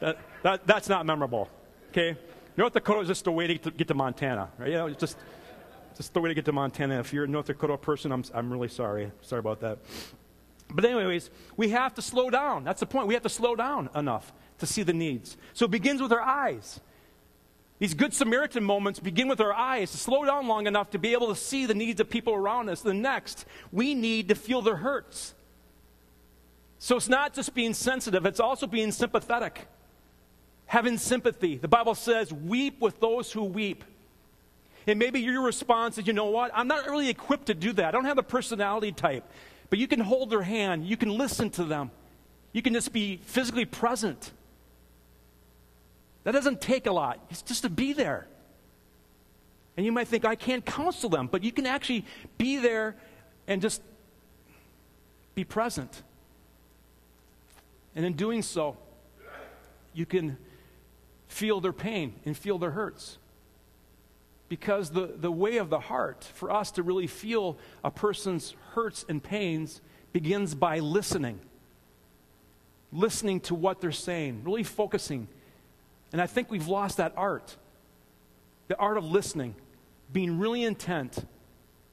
That, 0.00 0.18
that, 0.42 0.66
that's 0.66 0.88
not 0.88 1.06
memorable. 1.06 1.48
Okay? 1.90 2.16
North 2.56 2.72
Dakota 2.72 3.00
is 3.00 3.08
just 3.08 3.24
the 3.24 3.32
way 3.32 3.46
to 3.46 3.70
get 3.70 3.88
to 3.88 3.94
Montana, 3.94 4.50
right? 4.58 4.70
You 4.70 4.74
know, 4.74 4.86
it's 4.86 5.00
just, 5.00 5.18
just 5.96 6.12
the 6.14 6.20
way 6.20 6.30
to 6.30 6.34
get 6.34 6.44
to 6.46 6.52
Montana. 6.52 6.98
If 6.98 7.12
you're 7.12 7.24
a 7.24 7.28
North 7.28 7.46
Dakota 7.46 7.76
person, 7.76 8.12
I'm, 8.12 8.24
I'm 8.34 8.50
really 8.50 8.68
sorry. 8.68 9.12
Sorry 9.22 9.40
about 9.40 9.60
that. 9.60 9.78
But, 10.68 10.84
anyways, 10.84 11.30
we 11.56 11.70
have 11.70 11.94
to 11.94 12.02
slow 12.02 12.30
down. 12.30 12.64
That's 12.64 12.80
the 12.80 12.86
point. 12.86 13.06
We 13.06 13.14
have 13.14 13.22
to 13.22 13.28
slow 13.28 13.54
down 13.54 13.88
enough 13.94 14.32
to 14.58 14.66
see 14.66 14.82
the 14.82 14.92
needs. 14.92 15.36
So 15.52 15.66
it 15.66 15.70
begins 15.70 16.02
with 16.02 16.12
our 16.12 16.20
eyes. 16.20 16.80
These 17.78 17.94
Good 17.94 18.14
Samaritan 18.14 18.64
moments 18.64 18.98
begin 18.98 19.28
with 19.28 19.40
our 19.40 19.52
eyes 19.52 19.90
to 19.90 19.98
slow 19.98 20.24
down 20.24 20.48
long 20.48 20.66
enough 20.66 20.90
to 20.90 20.98
be 20.98 21.12
able 21.12 21.28
to 21.28 21.36
see 21.36 21.66
the 21.66 21.74
needs 21.74 22.00
of 22.00 22.08
people 22.08 22.34
around 22.34 22.68
us. 22.68 22.80
The 22.80 22.94
next, 22.94 23.44
we 23.70 23.94
need 23.94 24.28
to 24.28 24.34
feel 24.34 24.62
their 24.62 24.76
hurts. 24.76 25.34
So 26.78 26.96
it's 26.96 27.08
not 27.08 27.34
just 27.34 27.54
being 27.54 27.74
sensitive, 27.74 28.24
it's 28.26 28.40
also 28.40 28.66
being 28.66 28.92
sympathetic 28.92 29.68
having 30.66 30.98
sympathy. 30.98 31.56
The 31.56 31.68
Bible 31.68 31.94
says, 31.94 32.32
weep 32.32 32.80
with 32.80 33.00
those 33.00 33.32
who 33.32 33.44
weep. 33.44 33.84
And 34.86 34.98
maybe 34.98 35.20
your 35.20 35.42
response 35.42 35.98
is, 35.98 36.06
you 36.06 36.12
know 36.12 36.26
what? 36.26 36.50
I'm 36.54 36.68
not 36.68 36.86
really 36.86 37.08
equipped 37.08 37.46
to 37.46 37.54
do 37.54 37.72
that. 37.72 37.86
I 37.86 37.90
don't 37.90 38.04
have 38.04 38.16
the 38.16 38.22
personality 38.22 38.92
type. 38.92 39.24
But 39.70 39.78
you 39.78 39.88
can 39.88 40.00
hold 40.00 40.30
their 40.30 40.42
hand, 40.42 40.86
you 40.86 40.96
can 40.96 41.10
listen 41.10 41.50
to 41.50 41.64
them, 41.64 41.90
you 42.52 42.62
can 42.62 42.72
just 42.72 42.92
be 42.92 43.18
physically 43.24 43.64
present. 43.64 44.32
That 46.24 46.32
doesn't 46.32 46.60
take 46.60 46.86
a 46.86 46.92
lot, 46.92 47.18
it's 47.30 47.42
just 47.42 47.62
to 47.62 47.70
be 47.70 47.92
there. 47.92 48.26
And 49.76 49.84
you 49.84 49.92
might 49.92 50.08
think, 50.08 50.24
I 50.24 50.36
can't 50.36 50.64
counsel 50.64 51.10
them, 51.10 51.28
but 51.30 51.44
you 51.44 51.52
can 51.52 51.66
actually 51.66 52.04
be 52.38 52.56
there 52.58 52.96
and 53.46 53.60
just 53.60 53.82
be 55.34 55.44
present. 55.44 56.02
And 57.94 58.04
in 58.04 58.14
doing 58.14 58.42
so, 58.42 58.76
you 59.92 60.06
can 60.06 60.38
feel 61.28 61.60
their 61.60 61.72
pain 61.72 62.14
and 62.24 62.36
feel 62.36 62.58
their 62.58 62.70
hurts. 62.70 63.18
Because 64.48 64.90
the, 64.90 65.06
the 65.06 65.30
way 65.30 65.56
of 65.56 65.70
the 65.70 65.80
heart, 65.80 66.24
for 66.24 66.50
us 66.50 66.70
to 66.72 66.82
really 66.82 67.06
feel 67.06 67.58
a 67.82 67.90
person's 67.90 68.54
hurts 68.76 69.04
and 69.08 69.20
pains, 69.20 69.80
begins 70.12 70.54
by 70.54 70.78
listening. 70.78 71.40
Listening 72.92 73.40
to 73.40 73.54
what 73.56 73.80
they're 73.80 73.90
saying, 73.90 74.42
really 74.44 74.62
focusing. 74.62 75.26
And 76.12 76.22
I 76.22 76.28
think 76.28 76.50
we've 76.50 76.68
lost 76.68 76.98
that 76.98 77.12
art 77.16 77.56
the 78.68 78.76
art 78.78 78.98
of 78.98 79.04
listening, 79.04 79.54
being 80.12 80.40
really 80.40 80.64
intent, 80.64 81.24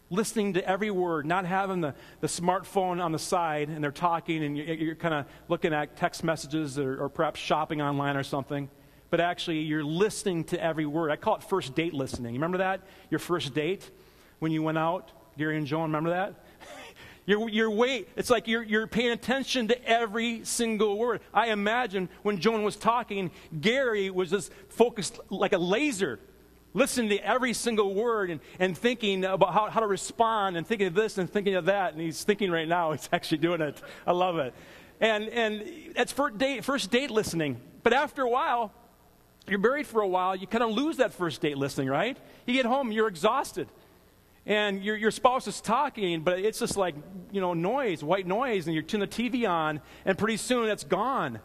listening 0.10 0.54
to 0.54 0.68
every 0.68 0.90
word, 0.90 1.24
not 1.24 1.46
having 1.46 1.82
the, 1.82 1.94
the 2.20 2.26
smartphone 2.26 3.00
on 3.00 3.12
the 3.12 3.20
side 3.20 3.70
and 3.70 3.84
they're 3.84 3.92
talking 3.92 4.44
and 4.44 4.58
you're, 4.58 4.66
you're 4.66 4.96
kind 4.96 5.14
of 5.14 5.28
looking 5.50 5.72
at 5.72 5.96
text 5.96 6.24
messages 6.24 6.80
or, 6.80 7.04
or 7.04 7.10
perhaps 7.10 7.40
shopping 7.40 7.80
online 7.80 8.18
or 8.18 8.24
something 8.24 8.70
but 9.14 9.20
actually 9.20 9.60
you're 9.60 9.84
listening 9.84 10.44
to 10.44 10.60
every 10.60 10.88
word. 10.88 11.12
I 11.12 11.18
call 11.18 11.36
it 11.36 11.44
first 11.44 11.76
date 11.76 11.94
listening. 11.94 12.34
You 12.34 12.40
remember 12.40 12.58
that? 12.58 12.82
Your 13.12 13.20
first 13.20 13.54
date 13.54 13.92
when 14.40 14.52
you 14.52 14.64
went 14.64 14.80
out? 14.80 15.12
Gary 15.38 15.56
and 15.56 15.68
Joan, 15.68 15.84
remember 15.84 16.10
that? 16.10 16.34
You're, 17.26 17.50
you're 17.50 17.72
wait, 17.72 18.10
it's 18.16 18.30
like 18.30 18.48
you're, 18.48 18.64
you're 18.64 18.88
paying 18.88 19.12
attention 19.12 19.70
to 19.70 19.88
every 19.88 20.44
single 20.44 20.98
word. 20.98 21.22
I 21.34 21.48
imagine 21.48 22.10
when 22.22 22.40
Joan 22.40 22.64
was 22.64 22.76
talking, 22.76 23.32
Gary 23.62 24.10
was 24.10 24.30
just 24.30 24.52
focused 24.70 25.20
like 25.30 25.54
a 25.54 25.58
laser 25.58 26.20
listening 26.74 27.10
to 27.10 27.26
every 27.26 27.54
single 27.54 27.94
word 27.94 28.30
and, 28.30 28.42
and 28.60 28.78
thinking 28.78 29.24
about 29.24 29.54
how, 29.54 29.70
how 29.70 29.80
to 29.80 29.88
respond 29.88 30.58
and 30.58 30.66
thinking 30.66 30.88
of 30.88 30.94
this 30.94 31.18
and 31.18 31.30
thinking 31.30 31.56
of 31.56 31.66
that. 31.66 31.94
And 31.94 32.02
he's 32.02 32.24
thinking 32.24 32.52
right 32.52 32.68
now, 32.68 32.92
he's 32.94 33.08
actually 33.14 33.38
doing 33.40 33.62
it. 33.62 33.82
I 34.06 34.12
love 34.12 34.38
it. 34.38 34.54
And, 35.00 35.30
and 35.30 35.94
that's 35.96 36.12
first 36.12 36.38
date, 36.38 36.64
first 36.64 36.92
date 36.92 37.12
listening. 37.12 37.60
But 37.84 37.94
after 37.94 38.22
a 38.22 38.30
while, 38.30 38.72
you're 39.48 39.60
married 39.60 39.88
for 39.88 40.02
a 40.02 40.08
while, 40.08 40.36
you 40.36 40.48
kind 40.48 40.64
of 40.64 40.72
lose 40.72 40.98
that 40.98 41.14
first 41.14 41.42
date 41.42 41.58
listening, 41.58 41.90
right? 41.90 42.18
You 42.46 42.54
get 42.54 42.66
home, 42.66 42.92
you're 42.92 43.10
exhausted. 43.10 43.68
And 44.46 44.84
your, 44.84 44.98
your 44.98 45.12
spouse 45.12 45.48
is 45.48 45.62
talking, 45.62 46.22
but 46.22 46.40
it's 46.40 46.60
just 46.60 46.76
like, 46.76 46.96
you 47.32 47.40
know, 47.40 47.54
noise, 47.54 48.04
white 48.04 48.28
noise, 48.28 48.68
and 48.68 48.76
you 48.76 48.82
turn 48.82 49.00
the 49.00 49.08
TV 49.08 49.50
on, 49.50 49.80
and 50.06 50.18
pretty 50.18 50.38
soon 50.38 50.70
it's 50.70 50.84
gone. 50.84 51.40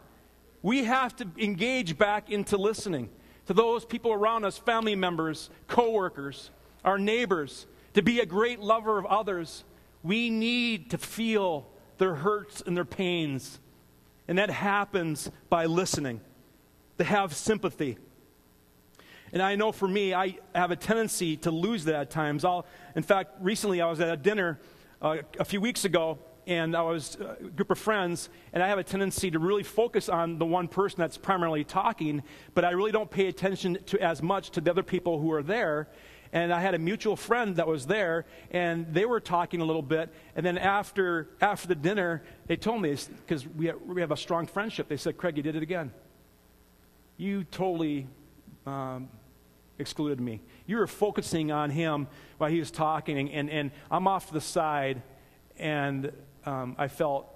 We 0.61 0.83
have 0.83 1.15
to 1.17 1.27
engage 1.37 1.97
back 1.97 2.29
into 2.29 2.57
listening 2.57 3.09
to 3.45 3.53
those 3.53 3.85
people 3.85 4.11
around 4.11 4.43
us, 4.43 4.57
family 4.57 4.95
members, 4.95 5.49
coworkers, 5.67 6.51
our 6.83 6.99
neighbors, 6.99 7.65
to 7.93 8.01
be 8.01 8.19
a 8.19 8.25
great 8.25 8.59
lover 8.59 8.97
of 8.97 9.05
others. 9.05 9.63
We 10.03 10.29
need 10.29 10.91
to 10.91 10.97
feel 10.97 11.67
their 11.97 12.15
hurts 12.15 12.61
and 12.65 12.75
their 12.75 12.85
pains. 12.85 13.59
And 14.27 14.37
that 14.37 14.49
happens 14.49 15.31
by 15.49 15.65
listening, 15.65 16.19
to 16.97 17.05
have 17.05 17.33
sympathy. 17.33 17.97
And 19.31 19.41
I 19.41 19.55
know 19.55 19.71
for 19.71 19.87
me, 19.87 20.13
I 20.13 20.37
have 20.55 20.71
a 20.71 20.75
tendency 20.75 21.37
to 21.37 21.51
lose 21.51 21.85
that 21.85 21.95
at 21.95 22.09
times. 22.09 22.43
I'll, 22.43 22.65
in 22.95 23.03
fact, 23.03 23.35
recently 23.41 23.81
I 23.81 23.89
was 23.89 23.99
at 23.99 24.09
a 24.09 24.17
dinner 24.17 24.59
uh, 25.01 25.17
a 25.39 25.45
few 25.45 25.61
weeks 25.61 25.85
ago, 25.85 26.17
and 26.47 26.75
I 26.75 26.81
was 26.81 27.15
uh, 27.17 27.35
a 27.39 27.43
group 27.43 27.69
of 27.69 27.77
friends, 27.77 28.29
and 28.53 28.63
I 28.63 28.67
have 28.67 28.79
a 28.79 28.83
tendency 28.83 29.29
to 29.31 29.39
really 29.39 29.63
focus 29.63 30.09
on 30.09 30.39
the 30.39 30.45
one 30.45 30.67
person 30.67 30.99
that's 30.99 31.17
primarily 31.17 31.63
talking, 31.63 32.23
but 32.55 32.65
I 32.65 32.71
really 32.71 32.91
don't 32.91 33.09
pay 33.09 33.27
attention 33.27 33.77
to 33.87 34.01
as 34.01 34.23
much 34.23 34.49
to 34.51 34.61
the 34.61 34.71
other 34.71 34.83
people 34.83 35.19
who 35.19 35.31
are 35.31 35.43
there. 35.43 35.87
And 36.31 36.53
I 36.53 36.61
had 36.61 36.75
a 36.75 36.79
mutual 36.79 37.15
friend 37.15 37.55
that 37.55 37.67
was 37.67 37.87
there, 37.87 38.25
and 38.51 38.91
they 38.93 39.05
were 39.05 39.19
talking 39.19 39.61
a 39.61 39.65
little 39.65 39.81
bit. 39.81 40.13
And 40.35 40.45
then 40.45 40.59
after 40.59 41.29
after 41.41 41.67
the 41.67 41.75
dinner, 41.75 42.21
they 42.45 42.55
told 42.55 42.83
me 42.83 42.95
because 43.25 43.47
we 43.47 43.65
have, 43.65 43.81
we 43.81 44.01
have 44.01 44.11
a 44.11 44.17
strong 44.17 44.45
friendship. 44.45 44.87
They 44.87 44.97
said, 44.97 45.17
"Craig, 45.17 45.37
you 45.37 45.43
did 45.43 45.55
it 45.55 45.63
again. 45.63 45.91
You 47.17 47.45
totally 47.45 48.07
um, 48.67 49.09
excluded 49.79 50.19
me. 50.19 50.41
You 50.67 50.77
were 50.77 50.87
focusing 50.87 51.51
on 51.51 51.69
him 51.69 52.07
while 52.37 52.49
he 52.49 52.59
was 52.59 52.69
talking, 52.69 53.31
and, 53.31 53.49
and 53.49 53.71
I'm 53.89 54.07
off 54.07 54.27
to 54.27 54.33
the 54.33 54.41
side, 54.41 55.01
and 55.57 56.11
um, 56.45 56.75
I 56.77 56.87
felt 56.87 57.33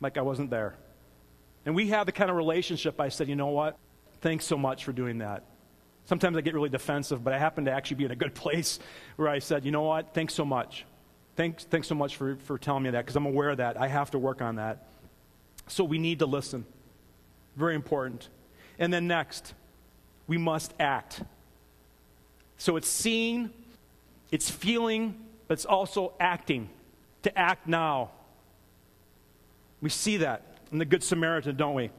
like 0.00 0.18
I 0.18 0.22
wasn't 0.22 0.50
there. 0.50 0.74
And 1.64 1.74
we 1.74 1.88
have 1.88 2.06
the 2.06 2.12
kind 2.12 2.30
of 2.30 2.36
relationship 2.36 3.00
I 3.00 3.08
said, 3.08 3.28
you 3.28 3.36
know 3.36 3.48
what? 3.48 3.76
Thanks 4.20 4.44
so 4.44 4.56
much 4.56 4.84
for 4.84 4.92
doing 4.92 5.18
that. 5.18 5.44
Sometimes 6.04 6.36
I 6.36 6.40
get 6.40 6.54
really 6.54 6.68
defensive, 6.68 7.24
but 7.24 7.32
I 7.32 7.38
happen 7.38 7.64
to 7.64 7.72
actually 7.72 7.96
be 7.96 8.04
in 8.04 8.12
a 8.12 8.16
good 8.16 8.34
place 8.34 8.78
where 9.16 9.28
I 9.28 9.40
said, 9.40 9.64
you 9.64 9.72
know 9.72 9.82
what? 9.82 10.14
Thanks 10.14 10.34
so 10.34 10.44
much. 10.44 10.84
Thanks, 11.34 11.64
thanks 11.64 11.88
so 11.88 11.94
much 11.94 12.16
for, 12.16 12.36
for 12.36 12.56
telling 12.56 12.84
me 12.84 12.90
that 12.90 13.04
because 13.04 13.16
I'm 13.16 13.26
aware 13.26 13.50
of 13.50 13.58
that. 13.58 13.78
I 13.78 13.88
have 13.88 14.10
to 14.12 14.18
work 14.18 14.40
on 14.40 14.56
that. 14.56 14.86
So 15.68 15.84
we 15.84 15.98
need 15.98 16.20
to 16.20 16.26
listen. 16.26 16.64
Very 17.56 17.74
important. 17.74 18.28
And 18.78 18.92
then 18.92 19.06
next, 19.06 19.54
we 20.26 20.38
must 20.38 20.72
act. 20.78 21.22
So 22.58 22.76
it's 22.76 22.88
seeing, 22.88 23.50
it's 24.30 24.50
feeling, 24.50 25.20
but 25.48 25.54
it's 25.54 25.64
also 25.64 26.14
acting. 26.18 26.70
To 27.22 27.38
act 27.38 27.66
now. 27.66 28.12
We 29.80 29.90
see 29.90 30.18
that 30.18 30.58
in 30.70 30.78
the 30.78 30.84
Good 30.84 31.02
Samaritan, 31.02 31.56
don't 31.56 31.74
we? 31.74 31.90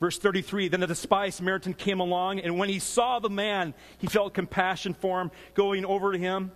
Verse 0.00 0.18
33 0.18 0.68
Then 0.68 0.80
the 0.80 0.86
despised 0.86 1.36
Samaritan 1.36 1.74
came 1.74 2.00
along, 2.00 2.40
and 2.40 2.58
when 2.58 2.68
he 2.68 2.78
saw 2.78 3.18
the 3.18 3.30
man, 3.30 3.74
he 3.98 4.06
felt 4.06 4.34
compassion 4.34 4.94
for 4.94 5.20
him, 5.20 5.30
going 5.54 5.84
over 5.84 6.12
to 6.12 6.18
him. 6.18 6.52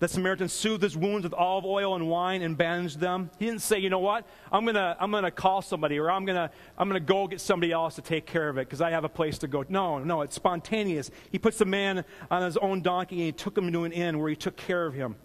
The 0.00 0.08
Samaritan 0.08 0.48
soothed 0.48 0.82
his 0.82 0.96
wounds 0.96 1.24
with 1.24 1.34
olive 1.34 1.66
oil 1.66 1.94
and 1.94 2.08
wine 2.08 2.40
and 2.40 2.56
bandaged 2.56 3.00
them. 3.00 3.30
He 3.38 3.44
didn't 3.44 3.60
say, 3.60 3.78
you 3.78 3.90
know 3.90 3.98
what, 3.98 4.26
I'm 4.50 4.64
going 4.64 4.74
to 4.74 4.96
I'm 4.98 5.10
gonna 5.10 5.30
call 5.30 5.60
somebody 5.60 5.98
or 5.98 6.10
I'm 6.10 6.24
going 6.24 6.36
to 6.36 6.50
I'm 6.78 6.88
gonna 6.88 7.00
go 7.00 7.28
get 7.28 7.38
somebody 7.38 7.70
else 7.70 7.96
to 7.96 8.02
take 8.02 8.24
care 8.24 8.48
of 8.48 8.56
it 8.56 8.66
because 8.66 8.80
I 8.80 8.90
have 8.90 9.04
a 9.04 9.10
place 9.10 9.36
to 9.38 9.46
go. 9.46 9.62
No, 9.68 9.98
no, 9.98 10.22
it's 10.22 10.34
spontaneous. 10.34 11.10
He 11.30 11.38
puts 11.38 11.58
the 11.58 11.66
man 11.66 12.04
on 12.30 12.42
his 12.42 12.56
own 12.56 12.80
donkey 12.80 13.16
and 13.16 13.24
he 13.26 13.32
took 13.32 13.56
him 13.56 13.70
to 13.70 13.84
an 13.84 13.92
inn 13.92 14.18
where 14.18 14.30
he 14.30 14.36
took 14.36 14.56
care 14.56 14.86
of 14.86 14.94
him. 14.94 15.16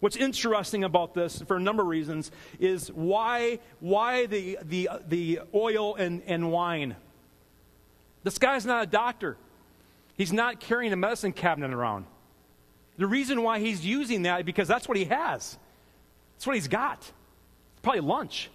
What's 0.00 0.16
interesting 0.16 0.82
about 0.82 1.14
this, 1.14 1.40
for 1.42 1.58
a 1.58 1.60
number 1.60 1.84
of 1.84 1.88
reasons, 1.88 2.32
is 2.58 2.88
why, 2.88 3.60
why 3.78 4.26
the, 4.26 4.58
the, 4.64 4.88
the 5.06 5.40
oil 5.54 5.94
and, 5.94 6.22
and 6.26 6.50
wine? 6.50 6.96
This 8.24 8.36
guy's 8.36 8.66
not 8.66 8.82
a 8.82 8.86
doctor. 8.86 9.36
He's 10.16 10.32
not 10.32 10.58
carrying 10.58 10.92
a 10.92 10.96
medicine 10.96 11.32
cabinet 11.32 11.72
around. 11.72 12.06
The 12.98 13.06
reason 13.06 13.42
why 13.42 13.58
he's 13.58 13.84
using 13.84 14.22
that 14.22 14.40
is 14.40 14.46
because 14.46 14.68
that's 14.68 14.86
what 14.86 14.96
he 14.96 15.04
has. 15.06 15.58
That's 16.34 16.46
what 16.46 16.54
he's 16.54 16.68
got. 16.68 17.10
Probably 17.82 18.00
lunch. 18.00 18.50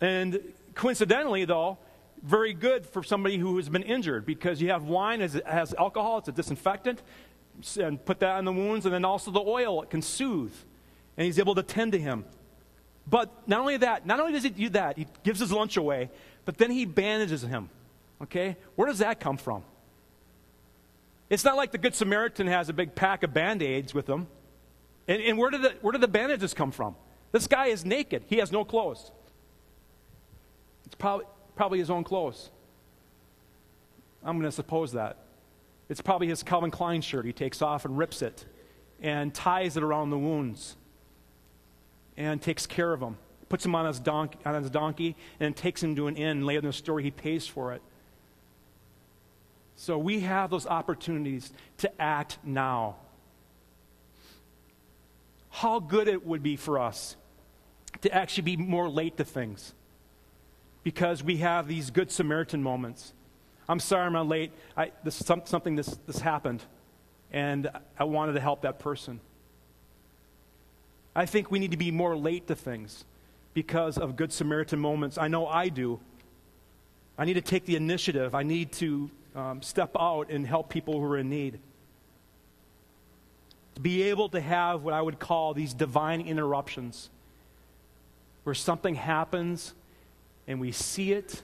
And 0.00 0.40
coincidentally, 0.74 1.44
though, 1.44 1.78
very 2.22 2.52
good 2.52 2.86
for 2.86 3.02
somebody 3.02 3.38
who 3.38 3.56
has 3.56 3.68
been 3.68 3.82
injured 3.82 4.26
because 4.26 4.60
you 4.60 4.70
have 4.70 4.84
wine 4.84 5.20
as 5.20 5.40
has 5.46 5.74
alcohol, 5.74 6.18
it's 6.18 6.28
a 6.28 6.32
disinfectant 6.32 7.02
and 7.78 8.04
put 8.04 8.20
that 8.20 8.36
on 8.36 8.44
the 8.44 8.52
wounds, 8.52 8.84
and 8.84 8.94
then 8.94 9.04
also 9.04 9.30
the 9.30 9.40
oil 9.40 9.82
it 9.82 9.90
can 9.90 10.02
soothe. 10.02 10.54
And 11.16 11.24
he's 11.24 11.38
able 11.38 11.54
to 11.54 11.62
tend 11.62 11.92
to 11.92 11.98
him. 11.98 12.24
But 13.08 13.48
not 13.48 13.60
only 13.60 13.76
that, 13.78 14.04
not 14.04 14.20
only 14.20 14.32
does 14.32 14.42
he 14.42 14.50
do 14.50 14.68
that, 14.70 14.98
he 14.98 15.06
gives 15.22 15.40
his 15.40 15.52
lunch 15.52 15.76
away, 15.76 16.10
but 16.44 16.58
then 16.58 16.70
he 16.70 16.84
bandages 16.84 17.42
him. 17.42 17.70
Okay? 18.22 18.56
Where 18.74 18.88
does 18.88 18.98
that 18.98 19.20
come 19.20 19.36
from? 19.36 19.62
It's 21.28 21.44
not 21.44 21.56
like 21.56 21.72
the 21.72 21.78
Good 21.78 21.94
Samaritan 21.94 22.46
has 22.46 22.68
a 22.68 22.72
big 22.72 22.94
pack 22.94 23.22
of 23.22 23.34
band 23.34 23.62
aids 23.62 23.92
with 23.92 24.08
him. 24.08 24.28
And, 25.08 25.20
and 25.22 25.38
where, 25.38 25.50
did 25.50 25.62
the, 25.62 25.74
where 25.80 25.92
did 25.92 26.00
the 26.00 26.08
bandages 26.08 26.54
come 26.54 26.70
from? 26.70 26.94
This 27.32 27.46
guy 27.46 27.66
is 27.66 27.84
naked, 27.84 28.24
he 28.26 28.36
has 28.36 28.52
no 28.52 28.64
clothes. 28.64 29.10
It's 30.86 30.94
probably, 30.94 31.26
probably 31.56 31.78
his 31.80 31.90
own 31.90 32.04
clothes. 32.04 32.50
I'm 34.24 34.38
going 34.38 34.48
to 34.48 34.52
suppose 34.52 34.92
that. 34.92 35.18
It's 35.88 36.00
probably 36.00 36.28
his 36.28 36.42
Calvin 36.42 36.70
Klein 36.70 37.00
shirt. 37.00 37.24
He 37.24 37.32
takes 37.32 37.62
off 37.62 37.84
and 37.84 37.96
rips 37.96 38.22
it 38.22 38.44
and 39.00 39.32
ties 39.34 39.76
it 39.76 39.82
around 39.82 40.10
the 40.10 40.18
wounds 40.18 40.76
and 42.16 42.40
takes 42.40 42.66
care 42.66 42.92
of 42.92 43.00
him. 43.00 43.18
Puts 43.48 43.64
him 43.64 43.74
on 43.76 43.86
his, 43.86 44.00
donkey, 44.00 44.38
on 44.44 44.60
his 44.60 44.70
donkey 44.70 45.14
and 45.38 45.56
takes 45.56 45.82
him 45.82 45.94
to 45.94 46.08
an 46.08 46.16
inn. 46.16 46.44
Later 46.44 46.60
in 46.60 46.66
the 46.66 46.72
story, 46.72 47.04
he 47.04 47.12
pays 47.12 47.46
for 47.46 47.72
it. 47.72 47.82
So 49.76 49.98
we 49.98 50.20
have 50.20 50.50
those 50.50 50.66
opportunities 50.66 51.52
to 51.78 52.02
act 52.02 52.38
now. 52.42 52.96
How 55.50 55.78
good 55.80 56.08
it 56.08 56.26
would 56.26 56.42
be 56.42 56.56
for 56.56 56.78
us 56.78 57.16
to 58.00 58.12
actually 58.12 58.42
be 58.42 58.56
more 58.56 58.88
late 58.88 59.16
to 59.18 59.24
things 59.24 59.72
because 60.82 61.22
we 61.22 61.38
have 61.38 61.68
these 61.68 61.90
good 61.90 62.10
Samaritan 62.10 62.62
moments 62.62 63.12
I'm 63.68 63.80
sorry 63.80 64.06
I'm 64.06 64.28
late. 64.28 64.52
I, 64.76 64.92
this, 65.02 65.16
some, 65.16 65.42
something 65.44 65.74
this, 65.76 65.98
this 66.06 66.20
happened, 66.20 66.62
and 67.32 67.68
I 67.98 68.04
wanted 68.04 68.34
to 68.34 68.40
help 68.40 68.62
that 68.62 68.78
person. 68.78 69.20
I 71.14 71.26
think 71.26 71.50
we 71.50 71.58
need 71.58 71.72
to 71.72 71.76
be 71.76 71.90
more 71.90 72.16
late 72.16 72.46
to 72.48 72.54
things 72.54 73.04
because 73.54 73.98
of 73.98 74.16
Good 74.16 74.32
Samaritan 74.32 74.78
moments. 74.78 75.18
I 75.18 75.28
know 75.28 75.46
I 75.46 75.68
do. 75.68 75.98
I 77.18 77.24
need 77.24 77.34
to 77.34 77.40
take 77.40 77.64
the 77.64 77.74
initiative. 77.74 78.34
I 78.34 78.42
need 78.42 78.72
to 78.72 79.10
um, 79.36 79.62
step 79.62 79.90
out 79.98 80.30
and 80.30 80.46
help 80.46 80.70
people 80.70 80.98
who 80.98 81.04
are 81.04 81.18
in 81.18 81.28
need. 81.28 81.60
To 83.74 83.80
be 83.80 84.04
able 84.04 84.30
to 84.30 84.40
have 84.40 84.82
what 84.82 84.94
I 84.94 85.02
would 85.02 85.18
call 85.18 85.52
these 85.52 85.74
divine 85.74 86.22
interruptions 86.22 87.10
where 88.44 88.54
something 88.54 88.94
happens 88.94 89.74
and 90.48 90.58
we 90.58 90.72
see 90.72 91.12
it 91.12 91.42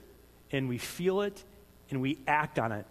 and 0.50 0.68
we 0.68 0.78
feel 0.78 1.20
it 1.20 1.44
and 1.90 2.00
we 2.00 2.18
act 2.26 2.59
on 2.59 2.72
it. 2.72 2.87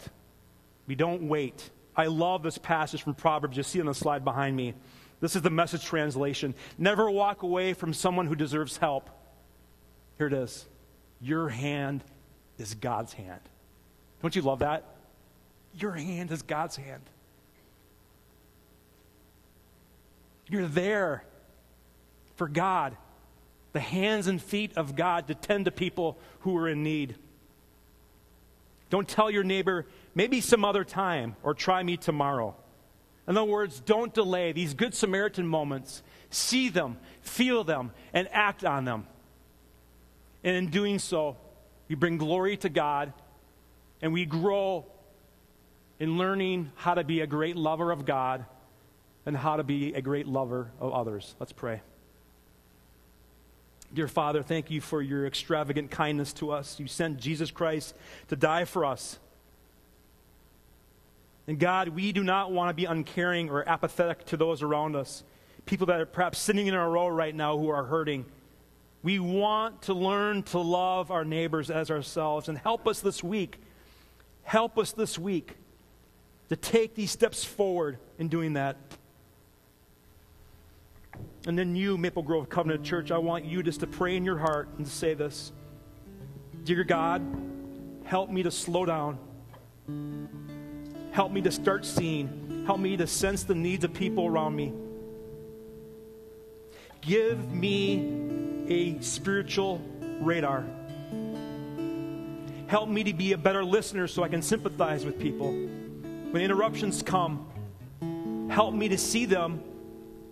We 0.86 0.94
don't 0.94 1.28
wait. 1.28 1.70
I 1.96 2.06
love 2.06 2.42
this 2.42 2.56
passage 2.56 3.02
from 3.02 3.14
Proverbs. 3.14 3.56
You 3.56 3.64
see 3.64 3.80
on 3.80 3.86
the 3.86 3.94
slide 3.94 4.24
behind 4.24 4.56
me. 4.56 4.74
This 5.20 5.34
is 5.34 5.42
the 5.42 5.50
message 5.50 5.84
translation. 5.84 6.54
Never 6.78 7.10
walk 7.10 7.42
away 7.42 7.74
from 7.74 7.92
someone 7.92 8.26
who 8.26 8.36
deserves 8.36 8.76
help. 8.76 9.10
Here 10.18 10.28
it 10.28 10.32
is. 10.32 10.66
Your 11.20 11.48
hand 11.48 12.04
is 12.58 12.74
God's 12.74 13.12
hand. 13.12 13.40
Don't 14.22 14.34
you 14.36 14.42
love 14.42 14.60
that? 14.60 14.84
Your 15.74 15.92
hand 15.92 16.30
is 16.30 16.42
God's 16.42 16.76
hand. 16.76 17.02
You're 20.48 20.66
there 20.66 21.24
for 22.36 22.46
God, 22.46 22.96
the 23.72 23.80
hands 23.80 24.26
and 24.26 24.40
feet 24.40 24.76
of 24.76 24.94
God 24.94 25.26
to 25.28 25.34
tend 25.34 25.64
to 25.64 25.70
people 25.70 26.18
who 26.40 26.56
are 26.56 26.68
in 26.68 26.82
need. 26.82 27.16
Don't 28.90 29.08
tell 29.08 29.30
your 29.30 29.44
neighbor, 29.44 29.86
maybe 30.14 30.40
some 30.40 30.64
other 30.64 30.84
time, 30.84 31.34
or 31.42 31.54
try 31.54 31.82
me 31.82 31.96
tomorrow. 31.96 32.54
In 33.26 33.36
other 33.36 33.50
words, 33.50 33.80
don't 33.80 34.12
delay 34.12 34.52
these 34.52 34.74
Good 34.74 34.94
Samaritan 34.94 35.46
moments. 35.46 36.02
See 36.30 36.68
them, 36.68 36.98
feel 37.22 37.64
them, 37.64 37.92
and 38.12 38.28
act 38.32 38.64
on 38.64 38.84
them. 38.84 39.06
And 40.44 40.56
in 40.56 40.66
doing 40.68 40.98
so, 40.98 41.36
you 41.88 41.96
bring 41.96 42.18
glory 42.18 42.56
to 42.58 42.68
God 42.68 43.12
and 44.02 44.12
we 44.12 44.26
grow 44.26 44.84
in 45.98 46.18
learning 46.18 46.72
how 46.74 46.94
to 46.94 47.04
be 47.04 47.20
a 47.20 47.26
great 47.26 47.56
lover 47.56 47.92
of 47.92 48.04
God 48.04 48.44
and 49.24 49.36
how 49.36 49.56
to 49.56 49.62
be 49.62 49.94
a 49.94 50.02
great 50.02 50.26
lover 50.26 50.70
of 50.80 50.92
others. 50.92 51.36
Let's 51.38 51.52
pray. 51.52 51.80
Dear 53.94 54.08
Father, 54.08 54.42
thank 54.42 54.70
you 54.70 54.80
for 54.80 55.00
your 55.00 55.26
extravagant 55.26 55.90
kindness 55.90 56.32
to 56.34 56.50
us. 56.50 56.80
You 56.80 56.88
sent 56.88 57.20
Jesus 57.20 57.50
Christ 57.50 57.94
to 58.28 58.36
die 58.36 58.64
for 58.64 58.84
us. 58.84 59.18
And 61.46 61.58
God, 61.58 61.88
we 61.88 62.12
do 62.12 62.24
not 62.24 62.52
want 62.52 62.70
to 62.70 62.74
be 62.74 62.86
uncaring 62.86 63.50
or 63.50 63.68
apathetic 63.68 64.24
to 64.26 64.36
those 64.36 64.62
around 64.62 64.96
us, 64.96 65.24
people 65.66 65.86
that 65.88 66.00
are 66.00 66.06
perhaps 66.06 66.38
sitting 66.38 66.66
in 66.66 66.74
our 66.74 66.90
row 66.90 67.08
right 67.08 67.34
now 67.34 67.58
who 67.58 67.68
are 67.68 67.84
hurting. 67.84 68.24
We 69.02 69.18
want 69.18 69.82
to 69.82 69.94
learn 69.94 70.44
to 70.44 70.58
love 70.58 71.10
our 71.10 71.24
neighbors 71.24 71.70
as 71.70 71.90
ourselves. 71.90 72.48
And 72.48 72.56
help 72.56 72.88
us 72.88 73.00
this 73.00 73.22
week. 73.22 73.58
Help 74.42 74.78
us 74.78 74.92
this 74.92 75.18
week 75.18 75.56
to 76.48 76.56
take 76.56 76.94
these 76.94 77.10
steps 77.10 77.44
forward 77.44 77.98
in 78.18 78.28
doing 78.28 78.54
that. 78.54 78.76
And 81.46 81.58
then 81.58 81.74
you, 81.74 81.98
Maple 81.98 82.22
Grove 82.22 82.48
Covenant 82.48 82.84
Church, 82.84 83.10
I 83.10 83.18
want 83.18 83.44
you 83.44 83.62
just 83.62 83.80
to 83.80 83.86
pray 83.86 84.16
in 84.16 84.24
your 84.24 84.38
heart 84.38 84.68
and 84.76 84.86
to 84.86 84.92
say 84.92 85.14
this 85.14 85.52
Dear 86.64 86.84
God, 86.84 87.22
help 88.04 88.30
me 88.30 88.42
to 88.42 88.50
slow 88.50 88.84
down. 88.84 89.18
Help 91.10 91.32
me 91.32 91.42
to 91.42 91.50
start 91.50 91.84
seeing. 91.84 92.64
Help 92.66 92.80
me 92.80 92.96
to 92.96 93.06
sense 93.06 93.42
the 93.42 93.54
needs 93.54 93.84
of 93.84 93.92
people 93.92 94.26
around 94.26 94.54
me. 94.54 94.72
Give 97.00 97.52
me 97.52 98.66
a 98.68 99.00
spiritual 99.02 99.82
radar. 100.20 100.64
Help 102.72 102.88
me 102.88 103.04
to 103.04 103.12
be 103.12 103.34
a 103.34 103.36
better 103.36 103.62
listener 103.62 104.06
so 104.06 104.22
I 104.22 104.28
can 104.28 104.40
sympathize 104.40 105.04
with 105.04 105.18
people. 105.18 105.48
When 105.50 106.36
interruptions 106.36 107.02
come, 107.02 107.46
help 108.50 108.72
me 108.72 108.88
to 108.88 108.96
see 108.96 109.26
them 109.26 109.62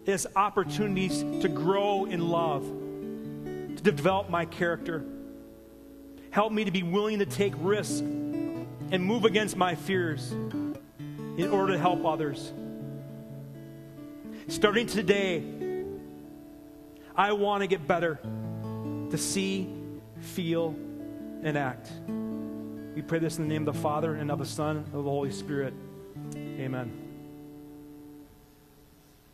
as 0.07 0.27
opportunities 0.35 1.23
to 1.43 1.49
grow 1.51 2.07
in 2.07 2.31
love, 2.31 2.63
to 2.65 3.83
develop 3.83 4.31
my 4.31 4.47
character. 4.47 5.05
Help 6.31 6.51
me 6.51 6.65
to 6.65 6.71
be 6.71 6.83
willing 6.83 7.19
to 7.19 7.27
take 7.27 7.53
risks 7.59 8.01
and 8.01 9.05
move 9.05 9.27
against 9.27 9.55
my 9.55 9.75
fears 9.75 10.33
in 10.33 11.51
order 11.53 11.75
to 11.75 11.79
help 11.79 12.07
others. 12.07 12.55
Starting 14.49 14.87
today, 14.87 15.45
I 17.15 17.33
want 17.33 17.61
to 17.61 17.67
get 17.67 17.87
better 17.87 18.19
to 19.11 19.19
see, 19.19 19.69
feel, 20.23 20.75
and 21.43 21.59
act. 21.59 21.93
We 23.01 23.07
pray 23.07 23.19
this 23.19 23.39
in 23.39 23.49
the 23.49 23.55
name 23.55 23.67
of 23.67 23.75
the 23.75 23.81
Father 23.81 24.17
and 24.17 24.31
of 24.31 24.39
the 24.39 24.45
Son 24.45 24.77
and 24.77 24.87
of 24.89 25.05
the 25.05 25.11
Holy 25.11 25.31
Spirit. 25.31 25.73
Amen. 26.37 27.00